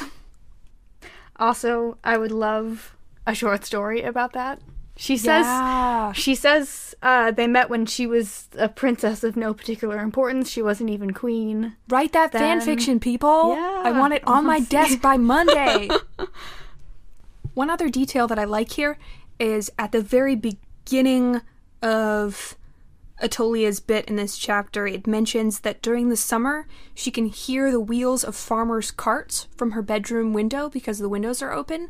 Also, 1.36 1.98
I 2.04 2.16
would 2.16 2.30
love 2.30 2.94
a 3.26 3.34
short 3.34 3.64
story 3.64 4.02
about 4.02 4.34
that. 4.34 4.60
She 4.96 5.16
says 5.16 5.44
Yeah. 5.44 6.12
she 6.12 6.36
says 6.36 6.94
uh, 7.02 7.32
they 7.32 7.48
met 7.48 7.68
when 7.68 7.86
she 7.86 8.06
was 8.06 8.46
a 8.56 8.68
princess 8.68 9.24
of 9.24 9.36
no 9.36 9.52
particular 9.52 9.98
importance. 9.98 10.48
She 10.48 10.62
wasn't 10.62 10.90
even 10.90 11.12
queen. 11.12 11.74
Write 11.88 12.12
that 12.12 12.30
fan 12.30 12.60
fiction, 12.60 13.00
people. 13.00 13.56
Yeah. 13.56 13.82
I 13.84 13.90
want 13.90 14.14
it 14.14 14.22
on 14.28 14.46
my 14.46 14.60
desk 14.76 15.00
by 15.00 15.16
Monday. 15.16 15.88
One 17.54 17.68
other 17.68 17.88
detail 17.88 18.28
that 18.28 18.38
I 18.38 18.44
like 18.44 18.70
here 18.70 18.96
is 19.40 19.72
at 19.76 19.90
the 19.90 20.00
very 20.00 20.36
beginning 20.36 21.40
of 21.82 22.56
Attolia's 23.18 23.80
bit 23.80 24.06
in 24.06 24.16
this 24.16 24.36
chapter, 24.36 24.86
it 24.86 25.06
mentions 25.06 25.60
that 25.60 25.82
during 25.82 26.08
the 26.08 26.16
summer 26.16 26.66
she 26.94 27.10
can 27.10 27.26
hear 27.26 27.70
the 27.70 27.80
wheels 27.80 28.24
of 28.24 28.34
farmers' 28.34 28.90
carts 28.90 29.46
from 29.56 29.72
her 29.72 29.82
bedroom 29.82 30.32
window 30.32 30.68
because 30.68 30.98
the 30.98 31.08
windows 31.08 31.40
are 31.40 31.52
open, 31.52 31.88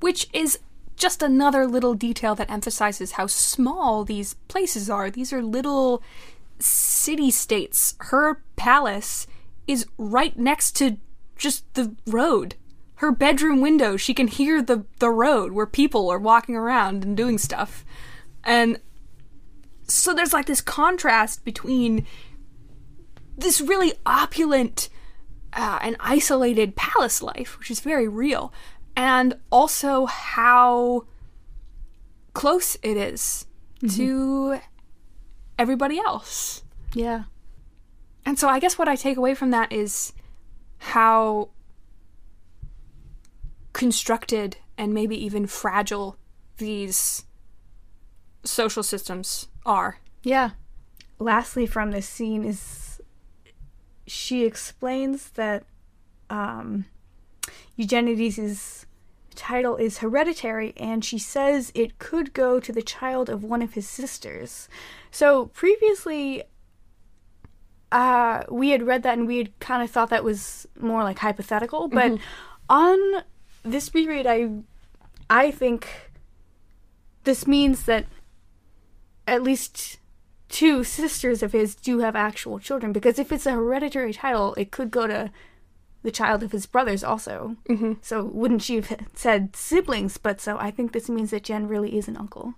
which 0.00 0.28
is 0.32 0.58
just 0.96 1.22
another 1.22 1.66
little 1.66 1.94
detail 1.94 2.34
that 2.34 2.50
emphasizes 2.50 3.12
how 3.12 3.26
small 3.26 4.04
these 4.04 4.34
places 4.48 4.88
are. 4.90 5.10
These 5.10 5.32
are 5.32 5.42
little 5.42 6.02
city 6.58 7.30
states. 7.30 7.94
Her 7.98 8.42
palace 8.56 9.26
is 9.66 9.86
right 9.98 10.38
next 10.38 10.72
to 10.76 10.96
just 11.36 11.72
the 11.74 11.94
road. 12.06 12.54
Her 12.96 13.12
bedroom 13.12 13.60
window, 13.60 13.96
she 13.96 14.14
can 14.14 14.26
hear 14.26 14.62
the, 14.62 14.86
the 15.00 15.10
road 15.10 15.52
where 15.52 15.66
people 15.66 16.10
are 16.10 16.18
walking 16.18 16.56
around 16.56 17.04
and 17.04 17.16
doing 17.16 17.36
stuff. 17.36 17.84
And 18.42 18.80
so 19.86 20.14
there's 20.14 20.32
like 20.32 20.46
this 20.46 20.60
contrast 20.60 21.44
between 21.44 22.06
this 23.36 23.60
really 23.60 23.92
opulent 24.04 24.88
uh, 25.52 25.78
and 25.82 25.96
isolated 26.00 26.76
palace 26.76 27.22
life, 27.22 27.58
which 27.58 27.70
is 27.70 27.80
very 27.80 28.08
real, 28.08 28.52
and 28.96 29.34
also 29.50 30.06
how 30.06 31.06
close 32.32 32.76
it 32.82 32.96
is 32.96 33.46
to 33.94 34.60
everybody 35.58 35.98
else. 35.98 36.62
Yeah. 36.94 37.24
And 38.24 38.38
so 38.38 38.48
I 38.48 38.58
guess 38.58 38.76
what 38.76 38.88
I 38.88 38.96
take 38.96 39.16
away 39.16 39.34
from 39.34 39.50
that 39.50 39.72
is 39.72 40.12
how 40.78 41.50
constructed 43.72 44.56
and 44.76 44.92
maybe 44.92 45.22
even 45.24 45.46
fragile 45.46 46.16
these 46.56 47.24
social 48.46 48.82
systems 48.82 49.48
are. 49.64 49.98
Yeah. 50.22 50.50
Lastly, 51.18 51.66
from 51.66 51.90
this 51.90 52.08
scene 52.08 52.44
is 52.44 53.00
she 54.06 54.44
explains 54.44 55.30
that 55.30 55.64
um, 56.30 56.84
Eugenides' 57.76 58.86
title 59.34 59.76
is 59.76 59.98
hereditary, 59.98 60.72
and 60.76 61.04
she 61.04 61.18
says 61.18 61.72
it 61.74 61.98
could 61.98 62.32
go 62.32 62.60
to 62.60 62.72
the 62.72 62.82
child 62.82 63.28
of 63.28 63.42
one 63.42 63.62
of 63.62 63.74
his 63.74 63.88
sisters. 63.88 64.68
So 65.10 65.46
previously, 65.46 66.44
uh, 67.92 68.44
we 68.48 68.70
had 68.70 68.82
read 68.82 69.02
that 69.02 69.18
and 69.18 69.26
we 69.26 69.38
had 69.38 69.58
kind 69.60 69.82
of 69.82 69.90
thought 69.90 70.10
that 70.10 70.24
was 70.24 70.66
more 70.78 71.02
like 71.02 71.18
hypothetical, 71.18 71.88
but 71.88 72.18
on 72.68 72.98
this 73.62 73.94
reread, 73.94 74.26
I 74.26 74.50
I 75.28 75.50
think 75.50 75.88
this 77.24 77.46
means 77.46 77.84
that 77.84 78.06
at 79.26 79.42
least 79.42 79.98
two 80.48 80.84
sisters 80.84 81.42
of 81.42 81.52
his 81.52 81.74
do 81.74 81.98
have 81.98 82.14
actual 82.14 82.58
children 82.58 82.92
because 82.92 83.18
if 83.18 83.32
it's 83.32 83.46
a 83.46 83.52
hereditary 83.52 84.12
title, 84.12 84.54
it 84.54 84.70
could 84.70 84.90
go 84.90 85.06
to 85.06 85.30
the 86.02 86.10
child 86.12 86.42
of 86.42 86.52
his 86.52 86.66
brothers 86.66 87.02
also. 87.02 87.56
Mm-hmm. 87.68 87.94
So 88.00 88.24
wouldn't 88.24 88.62
she 88.62 88.76
have 88.76 89.08
said 89.14 89.56
siblings? 89.56 90.18
But 90.18 90.40
so 90.40 90.56
I 90.58 90.70
think 90.70 90.92
this 90.92 91.08
means 91.08 91.30
that 91.30 91.42
Gen 91.42 91.66
really 91.66 91.98
is 91.98 92.08
an 92.08 92.16
uncle 92.16 92.54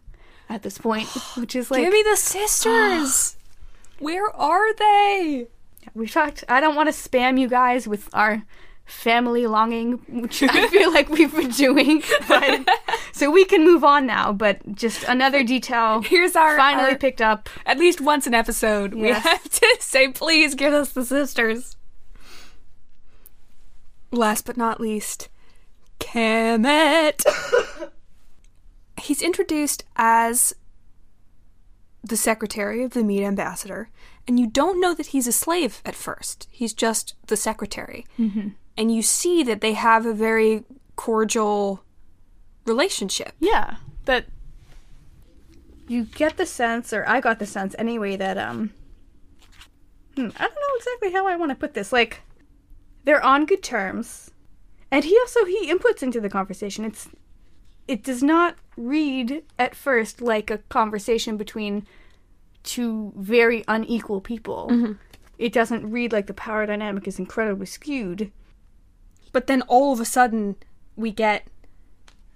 at 0.48 0.62
this 0.62 0.78
point, 0.78 1.06
which 1.36 1.56
is 1.56 1.70
like 1.70 1.82
Give 1.82 1.92
me 1.92 2.02
the 2.02 2.16
sisters. 2.16 3.36
Where 3.98 4.30
are 4.36 4.74
they? 4.74 5.48
we 5.94 6.06
talked. 6.06 6.44
I 6.48 6.60
don't 6.60 6.74
want 6.74 6.88
to 6.88 6.92
spam 6.92 7.40
you 7.40 7.48
guys 7.48 7.88
with 7.88 8.08
our 8.12 8.42
family 8.88 9.46
longing, 9.46 9.92
which 10.08 10.42
I 10.42 10.66
feel 10.68 10.92
like 10.92 11.08
we've 11.08 11.34
been 11.34 11.50
doing, 11.50 12.02
but 12.26 12.66
so 13.12 13.30
we 13.30 13.44
can 13.44 13.64
move 13.64 13.84
on 13.84 14.06
now. 14.06 14.32
But 14.32 14.74
just 14.74 15.04
another 15.04 15.44
detail 15.44 16.00
Here's 16.02 16.34
our 16.34 16.56
finally 16.56 16.92
our- 16.92 16.96
picked 16.98 17.20
up. 17.20 17.48
at 17.66 17.78
least 17.78 18.00
once 18.00 18.26
an 18.26 18.34
episode. 18.34 18.94
We 18.94 19.08
have 19.10 19.42
to 19.50 19.76
say, 19.80 20.08
please 20.08 20.54
give 20.54 20.72
us 20.72 20.92
the 20.92 21.04
sisters. 21.04 21.76
Last 24.10 24.46
but 24.46 24.56
not 24.56 24.80
least, 24.80 25.28
Kamet. 26.00 27.22
He's 29.00 29.20
introduced 29.22 29.84
as 29.96 30.54
the 32.02 32.16
secretary 32.16 32.82
of 32.82 32.92
the 32.92 33.04
Mede 33.04 33.22
ambassador, 33.24 33.90
and 34.26 34.40
you 34.40 34.46
don't 34.46 34.80
know 34.80 34.94
that 34.94 35.06
he's 35.08 35.26
a 35.26 35.32
slave 35.32 35.82
at 35.84 35.94
first. 35.94 36.48
He's 36.50 36.72
just 36.72 37.14
the 37.26 37.36
secretary. 37.36 38.06
Mm-hmm. 38.18 38.48
And 38.78 38.94
you 38.94 39.02
see 39.02 39.42
that 39.42 39.60
they 39.60 39.72
have 39.72 40.06
a 40.06 40.14
very 40.14 40.64
cordial 40.94 41.82
relationship. 42.64 43.32
Yeah, 43.40 43.76
that 44.04 44.26
you 45.88 46.04
get 46.04 46.36
the 46.36 46.46
sense, 46.46 46.92
or 46.92 47.04
I 47.08 47.20
got 47.20 47.40
the 47.40 47.46
sense 47.46 47.74
anyway, 47.76 48.16
that 48.16 48.38
um, 48.38 48.70
hmm, 50.14 50.28
I 50.36 50.46
don't 50.46 50.54
know 50.54 50.76
exactly 50.76 51.12
how 51.12 51.26
I 51.26 51.34
want 51.34 51.50
to 51.50 51.56
put 51.56 51.74
this. 51.74 51.92
Like, 51.92 52.20
they're 53.04 53.24
on 53.24 53.46
good 53.46 53.64
terms, 53.64 54.30
and 54.92 55.04
he 55.04 55.18
also 55.18 55.44
he 55.44 55.72
inputs 55.72 56.02
into 56.02 56.20
the 56.20 56.30
conversation. 56.30 56.84
It's 56.84 57.08
it 57.88 58.04
does 58.04 58.22
not 58.22 58.54
read 58.76 59.42
at 59.58 59.74
first 59.74 60.20
like 60.20 60.50
a 60.50 60.58
conversation 60.68 61.36
between 61.36 61.84
two 62.62 63.12
very 63.16 63.64
unequal 63.66 64.20
people. 64.20 64.68
It 65.38 65.52
doesn't 65.52 65.90
read 65.90 66.12
like 66.12 66.26
the 66.26 66.34
power 66.34 66.66
dynamic 66.66 67.08
is 67.08 67.18
incredibly 67.18 67.66
skewed. 67.66 68.30
But 69.38 69.46
then 69.46 69.62
all 69.68 69.92
of 69.92 70.00
a 70.00 70.04
sudden, 70.04 70.56
we 70.96 71.12
get 71.12 71.46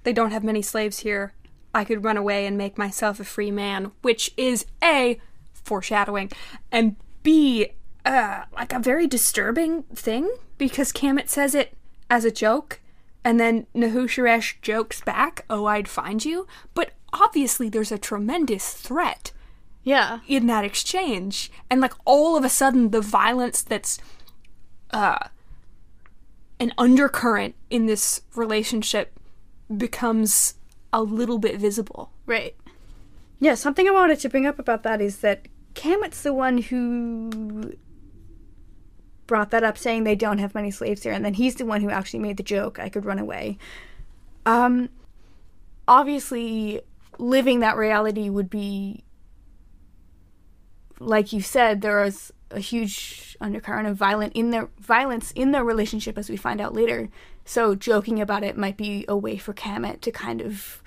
they 0.04 0.12
don't 0.12 0.30
have 0.30 0.44
many 0.44 0.62
slaves 0.62 1.00
here. 1.00 1.32
I 1.74 1.82
could 1.82 2.04
run 2.04 2.16
away 2.16 2.46
and 2.46 2.56
make 2.56 2.78
myself 2.78 3.18
a 3.18 3.24
free 3.24 3.50
man, 3.50 3.90
which 4.02 4.32
is 4.36 4.66
A, 4.84 5.20
foreshadowing, 5.52 6.30
and 6.70 6.94
B, 7.24 7.72
uh, 8.06 8.44
like 8.52 8.72
a 8.72 8.78
very 8.78 9.08
disturbing 9.08 9.82
thing 9.92 10.32
because 10.58 10.92
Kamet 10.92 11.28
says 11.28 11.56
it 11.56 11.76
as 12.08 12.24
a 12.24 12.30
joke, 12.30 12.78
and 13.24 13.40
then 13.40 13.66
Nahuseresh 13.74 14.60
jokes 14.62 15.00
back, 15.00 15.44
Oh, 15.50 15.64
I'd 15.64 15.88
find 15.88 16.24
you. 16.24 16.46
But 16.72 16.92
obviously, 17.12 17.68
there's 17.68 17.90
a 17.90 17.98
tremendous 17.98 18.74
threat 18.74 19.32
Yeah. 19.82 20.20
in 20.28 20.46
that 20.46 20.64
exchange 20.64 21.50
and 21.68 21.80
like 21.80 21.94
all 22.04 22.36
of 22.36 22.44
a 22.44 22.48
sudden 22.48 22.92
the 22.92 23.00
violence 23.00 23.60
that's 23.60 23.98
uh 24.92 25.18
an 26.62 26.72
undercurrent 26.78 27.54
in 27.70 27.86
this 27.86 28.22
relationship 28.36 29.18
becomes 29.76 30.54
a 30.92 31.02
little 31.02 31.38
bit 31.38 31.58
visible 31.58 32.12
Right. 32.26 32.56
Yeah, 33.40 33.54
something 33.54 33.88
I 33.88 33.90
wanted 33.90 34.20
to 34.20 34.28
bring 34.28 34.46
up 34.46 34.58
about 34.58 34.84
that 34.84 35.00
is 35.00 35.18
that 35.18 35.48
Kamet's 35.74 36.22
the 36.22 36.32
one 36.32 36.58
who 36.58 37.74
brought 39.26 39.50
that 39.50 39.64
up, 39.64 39.76
saying 39.76 40.04
they 40.04 40.14
don't 40.14 40.38
have 40.38 40.54
many 40.54 40.70
slaves 40.70 41.02
here, 41.02 41.12
and 41.12 41.24
then 41.24 41.34
he's 41.34 41.56
the 41.56 41.66
one 41.66 41.80
who 41.80 41.90
actually 41.90 42.20
made 42.20 42.36
the 42.36 42.42
joke, 42.42 42.78
I 42.78 42.88
could 42.88 43.04
run 43.04 43.18
away. 43.18 43.58
Um, 44.46 44.90
obviously, 45.88 46.82
living 47.18 47.60
that 47.60 47.76
reality 47.76 48.28
would 48.28 48.48
be, 48.48 49.02
like 51.00 51.32
you 51.32 51.40
said, 51.40 51.80
there 51.80 52.04
is 52.04 52.32
a 52.52 52.60
huge 52.60 53.36
undercurrent 53.40 53.88
of 53.88 53.96
violent 53.96 54.32
in 54.34 54.50
their 54.50 54.68
violence 54.78 55.32
in 55.32 55.50
their 55.50 55.64
relationship, 55.64 56.16
as 56.18 56.30
we 56.30 56.36
find 56.36 56.60
out 56.60 56.74
later. 56.74 57.08
So 57.44 57.74
joking 57.74 58.20
about 58.20 58.44
it 58.44 58.56
might 58.56 58.76
be 58.76 59.04
a 59.08 59.16
way 59.16 59.36
for 59.36 59.52
Kamet 59.52 60.00
to 60.02 60.12
kind 60.12 60.40
of 60.40 60.82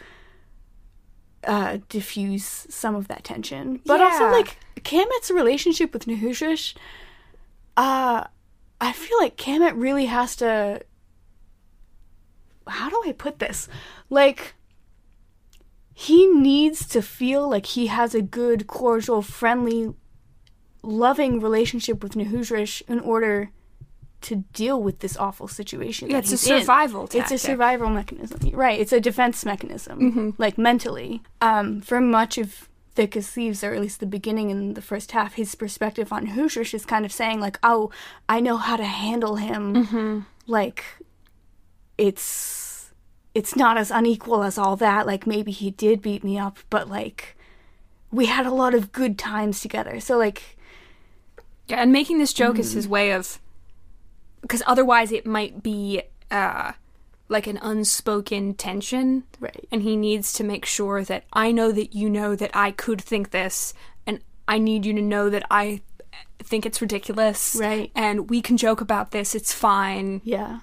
uh, 1.46 1.80
diffuse 1.90 2.66
some 2.70 2.96
of 2.96 3.08
that 3.08 3.24
tension. 3.24 3.82
But 3.86 4.02
also, 4.02 4.30
like, 4.32 4.58
Kamet's 4.78 5.30
relationship 5.32 5.94
with 5.94 6.06
Nahuseresh, 6.06 6.76
uh, 7.78 8.26
I 8.82 8.92
feel 8.92 9.18
like 9.20 9.38
Kamet 9.38 9.74
really 9.76 10.06
has 10.06 10.36
to. 10.38 10.82
How 12.68 12.90
do 12.90 13.04
I 13.06 13.12
put 13.12 13.40
this? 13.40 13.68
Like, 14.10 14.56
he 15.94 16.26
needs 16.26 16.88
to 16.88 17.02
feel 17.02 17.48
like 17.48 17.68
he 17.68 17.88
has 17.88 18.16
a 18.16 18.22
good, 18.22 18.66
cordial, 18.66 19.22
friendly, 19.22 19.94
loving 20.86 21.40
relationship 21.40 22.02
with 22.04 22.14
Nahuseresh 22.14 22.82
in 22.88 23.00
order 23.00 23.52
to 24.22 24.38
deal 24.54 24.82
with 24.82 25.00
this 25.00 25.18
awful 25.18 25.48
situation. 25.48 26.10
Yeah, 26.10 26.18
it's 26.20 26.32
a 26.32 26.38
survival 26.38 27.08
It's 27.14 27.32
a 27.32 27.38
survival 27.38 27.90
memechanism, 27.90 28.56
right? 28.56 28.80
It's 28.80 28.94
a 28.94 29.00
defense 29.00 29.46
mechanism, 29.46 30.34
like 30.38 30.58
mentally. 30.58 31.22
Um, 31.42 31.82
for 31.82 32.02
much 32.02 32.38
of 32.38 32.68
Thick 32.96 33.16
as 33.18 33.30
Thieves, 33.30 33.64
or 33.64 33.74
at 33.74 33.82
least 33.82 34.00
the 34.00 34.06
beginning 34.06 34.50
in 34.50 34.74
the 34.74 34.82
first 34.82 35.12
half, 35.12 35.34
his 35.36 35.54
perspective 35.54 36.12
on 36.14 36.28
Hushish 36.28 36.74
is 36.74 36.86
kind 36.86 37.06
of 37.06 37.12
saying 37.12 37.40
like, 37.40 37.60
"Oh, 37.62 37.92
I 38.28 38.40
know 38.40 38.58
how 38.58 38.78
to 38.78 38.86
handle 38.86 39.36
him. 39.36 40.26
Like, 40.48 40.84
it's 41.98 42.94
it's 43.34 43.56
not 43.56 43.78
as 43.78 43.92
unequal 43.92 44.44
as 44.44 44.58
all 44.58 44.76
that. 44.78 45.06
Like, 45.06 45.28
maybe 45.28 45.52
he 45.52 45.72
did 45.72 46.02
beat 46.02 46.24
me 46.24 46.40
up, 46.40 46.58
but 46.70 46.90
like, 46.90 47.36
we 48.12 48.28
had 48.28 48.46
a 48.46 48.52
lot 48.52 48.74
of 48.74 48.92
good 48.92 49.18
times 49.20 49.60
together. 49.60 50.00
So 50.00 50.18
like, 50.18 50.55
yeah 51.68 51.78
and 51.78 51.92
making 51.92 52.20
this 52.20 52.34
joke 52.34 52.60
is 52.60 52.74
his 52.74 52.88
way 52.88 53.12
of 53.12 53.40
because 54.42 54.64
otherwise 54.66 55.12
it 55.12 55.26
might 55.26 55.64
be 55.64 56.02
uh 56.32 56.72
like 57.28 57.48
an 57.48 57.58
unspoken 57.62 58.54
tension 58.54 59.24
right, 59.40 59.68
and 59.72 59.82
he 59.82 59.96
needs 59.96 60.32
to 60.34 60.44
make 60.44 60.66
sure 60.66 61.04
that 61.04 61.24
I 61.34 61.52
know 61.52 61.72
that 61.72 61.96
you 61.96 62.10
know 62.10 62.36
that 62.36 62.52
I 62.54 62.72
could 62.72 63.02
think 63.02 63.32
this, 63.32 63.74
and 64.06 64.20
I 64.48 64.60
need 64.60 64.86
you 64.86 64.94
to 64.94 65.02
know 65.02 65.30
that 65.30 65.44
I 65.50 65.82
think 66.40 66.66
it's 66.66 66.82
ridiculous. 66.82 67.56
Right. 67.60 67.92
And 67.96 68.30
we 68.30 68.42
can 68.42 68.58
joke 68.58 68.82
about 68.82 69.12
this, 69.12 69.36
it's 69.36 69.54
fine. 69.54 70.22
Yeah. 70.24 70.60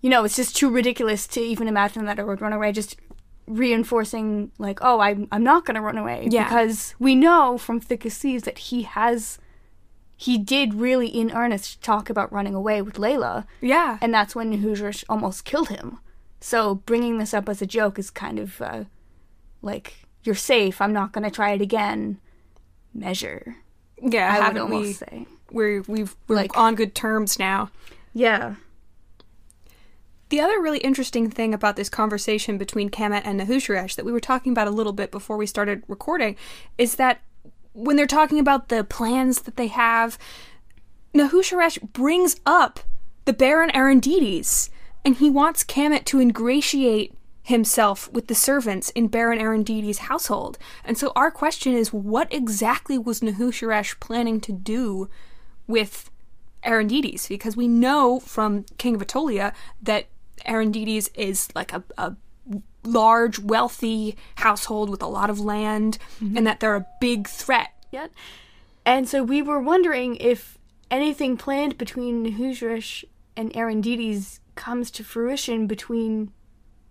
You 0.00 0.10
know, 0.10 0.24
it's 0.24 0.36
just 0.36 0.56
too 0.56 0.70
ridiculous 0.70 1.26
to 1.28 1.40
even 1.40 1.68
imagine 1.68 2.04
that 2.06 2.20
I 2.20 2.24
would 2.24 2.40
run 2.40 2.52
away. 2.52 2.72
Just 2.72 2.96
reinforcing, 3.46 4.52
like, 4.58 4.78
oh, 4.82 5.00
I'm, 5.00 5.26
I'm 5.32 5.42
not 5.42 5.64
going 5.64 5.74
to 5.74 5.80
run 5.80 5.98
away. 5.98 6.28
Yeah. 6.30 6.44
Because 6.44 6.94
we 6.98 7.14
know 7.14 7.58
from 7.58 7.80
Thick 7.80 8.06
as 8.06 8.16
Thieves 8.18 8.44
that 8.44 8.58
he 8.58 8.82
has, 8.82 9.38
he 10.20 10.36
did 10.36 10.74
really 10.74 11.06
in 11.06 11.30
earnest 11.30 11.80
talk 11.80 12.10
about 12.10 12.32
running 12.32 12.52
away 12.54 12.82
with 12.82 12.94
Layla. 12.96 13.46
Yeah. 13.60 13.98
And 14.00 14.12
that's 14.12 14.34
when 14.34 14.52
Hoosier 14.52 14.92
almost 15.08 15.44
killed 15.44 15.68
him. 15.68 16.00
So 16.40 16.74
bringing 16.74 17.18
this 17.18 17.32
up 17.32 17.48
as 17.48 17.62
a 17.62 17.66
joke 17.66 18.00
is 18.00 18.10
kind 18.10 18.40
of 18.40 18.60
uh, 18.60 18.84
like, 19.62 19.94
you're 20.24 20.34
safe, 20.34 20.80
I'm 20.80 20.92
not 20.92 21.12
going 21.12 21.22
to 21.22 21.30
try 21.30 21.52
it 21.52 21.60
again 21.60 22.18
measure. 22.92 23.56
yeah, 24.02 24.40
I 24.42 24.48
would 24.48 24.58
almost 24.58 24.86
we? 24.86 24.92
say. 24.92 25.26
We're 25.52 25.82
we've 25.86 26.16
we're 26.26 26.34
Like- 26.36 26.56
on 26.58 26.74
good 26.74 26.94
terms 26.96 27.38
now. 27.38 27.70
Yeah. 28.12 28.56
The 30.30 30.40
other 30.40 30.60
really 30.60 30.80
interesting 30.80 31.30
thing 31.30 31.54
about 31.54 31.76
this 31.76 31.88
conversation 31.88 32.58
between 32.58 32.90
Kamet 32.90 33.22
and 33.24 33.40
Nahuseresh 33.40 33.94
that 33.96 34.04
we 34.04 34.12
were 34.12 34.20
talking 34.20 34.52
about 34.52 34.66
a 34.68 34.72
little 34.72 34.92
bit 34.92 35.10
before 35.10 35.38
we 35.38 35.46
started 35.46 35.82
recording 35.88 36.36
is 36.76 36.96
that 36.96 37.20
when 37.78 37.94
they're 37.96 38.06
talking 38.06 38.40
about 38.40 38.68
the 38.68 38.82
plans 38.82 39.42
that 39.42 39.56
they 39.56 39.68
have, 39.68 40.18
Nahuseresh 41.14 41.92
brings 41.92 42.40
up 42.44 42.80
the 43.24 43.32
Baron 43.32 43.70
Erondites, 43.70 44.68
and 45.04 45.16
he 45.16 45.30
wants 45.30 45.62
Kamet 45.62 46.04
to 46.06 46.20
ingratiate 46.20 47.14
himself 47.42 48.12
with 48.12 48.26
the 48.26 48.34
servants 48.34 48.90
in 48.90 49.06
Baron 49.06 49.38
Erondites' 49.38 49.98
household. 49.98 50.58
And 50.84 50.98
so 50.98 51.12
our 51.14 51.30
question 51.30 51.72
is 51.72 51.92
what 51.92 52.32
exactly 52.32 52.98
was 52.98 53.20
Nahuseresh 53.20 54.00
planning 54.00 54.40
to 54.40 54.52
do 54.52 55.08
with 55.68 56.10
Erondites? 56.64 57.28
Because 57.28 57.56
we 57.56 57.68
know 57.68 58.18
from 58.18 58.64
King 58.76 58.96
of 58.96 59.02
Attolia 59.02 59.54
that 59.80 60.06
Erondites 60.44 61.10
is 61.14 61.48
like 61.54 61.72
a, 61.72 61.84
a 61.96 62.16
large, 62.88 63.38
wealthy 63.38 64.16
household 64.36 64.90
with 64.90 65.02
a 65.02 65.06
lot 65.06 65.30
of 65.30 65.38
land, 65.40 65.98
mm-hmm. 66.20 66.36
and 66.36 66.46
that 66.46 66.60
they're 66.60 66.76
a 66.76 66.86
big 67.00 67.28
threat. 67.28 67.70
yet. 67.92 68.10
And 68.86 69.08
so 69.08 69.22
we 69.22 69.42
were 69.42 69.60
wondering 69.60 70.16
if 70.16 70.56
anything 70.90 71.36
planned 71.36 71.76
between 71.76 72.24
Nahuseresh 72.24 73.04
and 73.36 73.52
Erondites 73.52 74.40
comes 74.54 74.90
to 74.92 75.04
fruition 75.04 75.66
between 75.66 76.32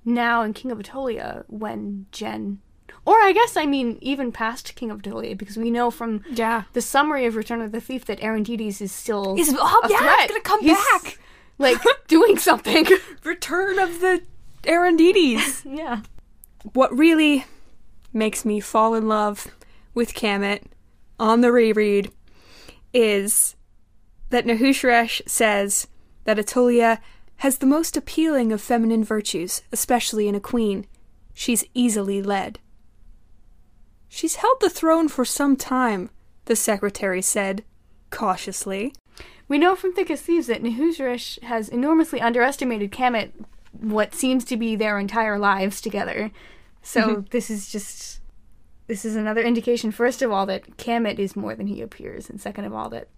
now 0.05 0.41
and 0.43 0.53
King 0.55 0.71
of 0.71 0.77
Attolia 0.79 1.43
when 1.47 2.05
Gen, 2.11 2.59
or 3.05 3.15
I 3.15 3.31
guess 3.33 3.57
I 3.57 3.65
mean 3.65 3.97
even 4.01 4.31
past 4.31 4.75
King 4.75 4.91
of 4.91 5.01
Attolia 5.01 5.35
because 5.37 5.57
we 5.57 5.69
know 5.71 5.89
from 5.91 6.23
Yeah. 6.31 6.63
the 6.73 6.81
summary 6.81 7.25
of 7.25 7.35
Return 7.35 7.61
of 7.61 7.71
the 7.71 7.81
Thief 7.81 8.05
that 8.05 8.19
Erondites 8.21 8.79
is 8.81 8.91
still 8.91 9.35
Is 9.37 9.53
oh 9.57 9.81
a 9.83 9.89
yeah, 9.89 9.97
threat. 9.97 10.15
it's 10.21 10.31
gonna 10.31 10.41
come 10.41 10.61
He's, 10.61 10.77
back. 10.77 11.19
like 11.57 11.77
doing 12.07 12.37
something. 12.37 12.85
Return 13.23 13.79
of 13.79 13.99
the 13.99 14.21
Erondites. 14.63 15.63
yeah. 15.77 16.01
what 16.73 16.95
really 16.95 17.45
makes 18.13 18.45
me 18.45 18.59
fall 18.59 18.95
in 18.95 19.07
love 19.07 19.47
with 19.93 20.13
Kamet 20.13 20.63
on 21.19 21.41
the 21.41 21.51
reread 21.51 22.11
is 22.93 23.55
that 24.29 24.45
Nahuseresh 24.45 25.21
says 25.27 25.87
that 26.25 26.37
Attolia 26.37 26.99
has 27.37 27.59
the 27.59 27.65
most 27.65 27.95
appealing 27.95 28.51
of 28.51 28.61
feminine 28.61 29.03
virtues, 29.03 29.61
especially 29.71 30.27
in 30.27 30.35
a 30.35 30.39
queen. 30.39 30.85
She's 31.33 31.63
easily 31.73 32.21
led. 32.21 32.59
She's 34.09 34.37
held 34.37 34.59
the 34.59 34.69
throne 34.69 35.07
for 35.07 35.25
some 35.25 35.55
time, 35.55 36.09
the 36.45 36.55
secretary 36.55 37.21
said, 37.21 37.63
cautiously. 38.09 38.93
We 39.47 39.57
know 39.57 39.75
from 39.75 39.93
Thick 39.93 40.09
as 40.09 40.21
Thieves 40.21 40.47
that 40.47 40.63
Nahuseresh 40.63 41.41
has 41.43 41.69
enormously 41.69 42.19
underestimated 42.19 42.91
Kamet 42.91 43.31
what 43.81 44.13
seems 44.13 44.43
to 44.45 44.57
be 44.57 44.75
their 44.75 44.99
entire 44.99 45.37
lives 45.39 45.81
together. 45.81 46.31
So 46.81 47.25
this 47.31 47.49
is 47.49 47.69
just 47.69 48.21
this 48.87 49.03
is 49.03 49.15
another 49.17 49.41
indication, 49.41 49.91
first 49.91 50.21
of 50.21 50.31
all, 50.31 50.45
that 50.45 50.77
Kamet 50.77 51.19
is 51.19 51.35
more 51.35 51.53
than 51.55 51.67
he 51.67 51.81
appears, 51.81 52.29
and 52.29 52.39
second 52.39 52.63
of 52.65 52.73
all 52.73 52.89
that 52.89 53.09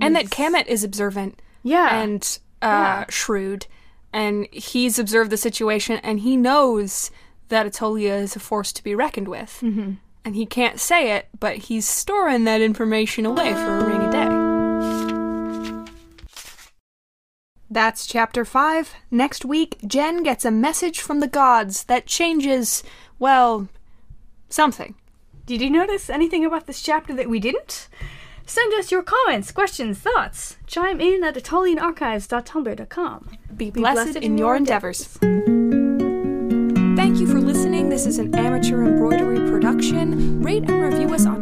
And 0.00 0.16
that 0.16 0.30
Kamet 0.30 0.66
is 0.66 0.82
observant 0.82 1.40
Yeah. 1.62 2.02
and 2.02 2.38
uh, 2.60 2.66
Yeah. 2.66 3.04
shrewd, 3.08 3.66
and 4.12 4.48
he's 4.50 4.98
observed 4.98 5.30
the 5.30 5.36
situation, 5.36 5.98
and 6.02 6.20
he 6.20 6.36
knows 6.36 7.12
that 7.48 7.66
Attolia 7.66 8.20
is 8.20 8.34
a 8.34 8.40
force 8.40 8.72
to 8.72 8.82
be 8.82 8.94
reckoned 8.96 9.28
with, 9.28 9.60
mm-hmm. 9.62 9.92
and 10.24 10.34
he 10.34 10.46
can't 10.46 10.80
say 10.80 11.12
it, 11.12 11.28
but 11.38 11.56
he's 11.58 11.86
storing 11.88 12.42
that 12.44 12.60
information 12.60 13.24
away 13.24 13.52
for 13.54 13.78
a 13.78 13.84
rainy 13.86 14.10
day. 14.10 14.41
That's 17.72 18.06
chapter 18.06 18.44
5. 18.44 18.94
Next 19.10 19.46
week, 19.46 19.78
Gen 19.86 20.22
gets 20.22 20.44
a 20.44 20.50
message 20.50 21.00
from 21.00 21.20
the 21.20 21.26
gods 21.26 21.84
that 21.84 22.04
changes, 22.04 22.82
well, 23.18 23.66
something. 24.50 24.94
Did 25.46 25.62
you 25.62 25.70
notice 25.70 26.10
anything 26.10 26.44
about 26.44 26.66
this 26.66 26.82
chapter 26.82 27.14
that 27.14 27.30
we 27.30 27.40
didn't? 27.40 27.88
Send 28.44 28.74
us 28.74 28.92
your 28.92 29.02
comments, 29.02 29.50
questions, 29.52 29.98
thoughts. 29.98 30.58
Chime 30.66 31.00
in 31.00 31.24
at 31.24 31.34
AttolianArchives.tumblr.com. 31.34 33.38
Be 33.56 33.70
blessed, 33.70 34.16
in 34.16 34.36
your 34.36 34.54
endeavors. 34.54 35.04
Thank 36.94 37.20
you 37.20 37.26
for 37.26 37.40
listening. 37.40 37.88
This 37.88 38.04
is 38.04 38.18
an 38.18 38.34
amateur 38.34 38.84
embroidery 38.84 39.50
production. 39.50 40.42
Rate 40.42 40.68
and 40.68 40.82
review 40.82 41.14
us 41.14 41.24
on 41.24 41.41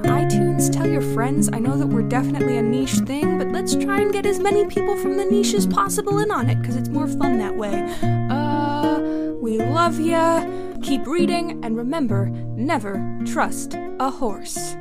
Tell 0.69 0.87
your 0.87 1.01
friends. 1.01 1.49
I 1.53 1.59
know 1.59 1.79
that 1.79 1.87
we're 1.87 2.03
definitely 2.03 2.59
a 2.59 2.63
niche 2.63 2.99
thing, 3.07 3.39
but 3.39 3.49
let's 3.49 3.75
try 3.75 4.01
and 4.01 4.13
get 4.13 4.27
as 4.27 4.39
many 4.39 4.67
people 4.67 4.95
from 4.97 5.17
the 5.17 5.25
niche 5.25 5.55
as 5.55 5.67
possible 5.67 6.19
in 6.19 6.31
on 6.31 6.51
it 6.51 6.61
because 6.61 6.77
it's 6.77 6.91
more 6.91 7.07
fun 7.07 7.39
that 7.39 7.57
way. 7.57 7.89
Uh, 8.03 8.99
we 9.41 9.57
love 9.57 9.99
ya. 9.99 10.45
Keep 10.83 11.07
reading 11.07 11.65
and 11.65 11.77
remember 11.77 12.29
never 12.29 13.19
trust 13.25 13.75
a 14.01 14.11
horse. 14.11 14.77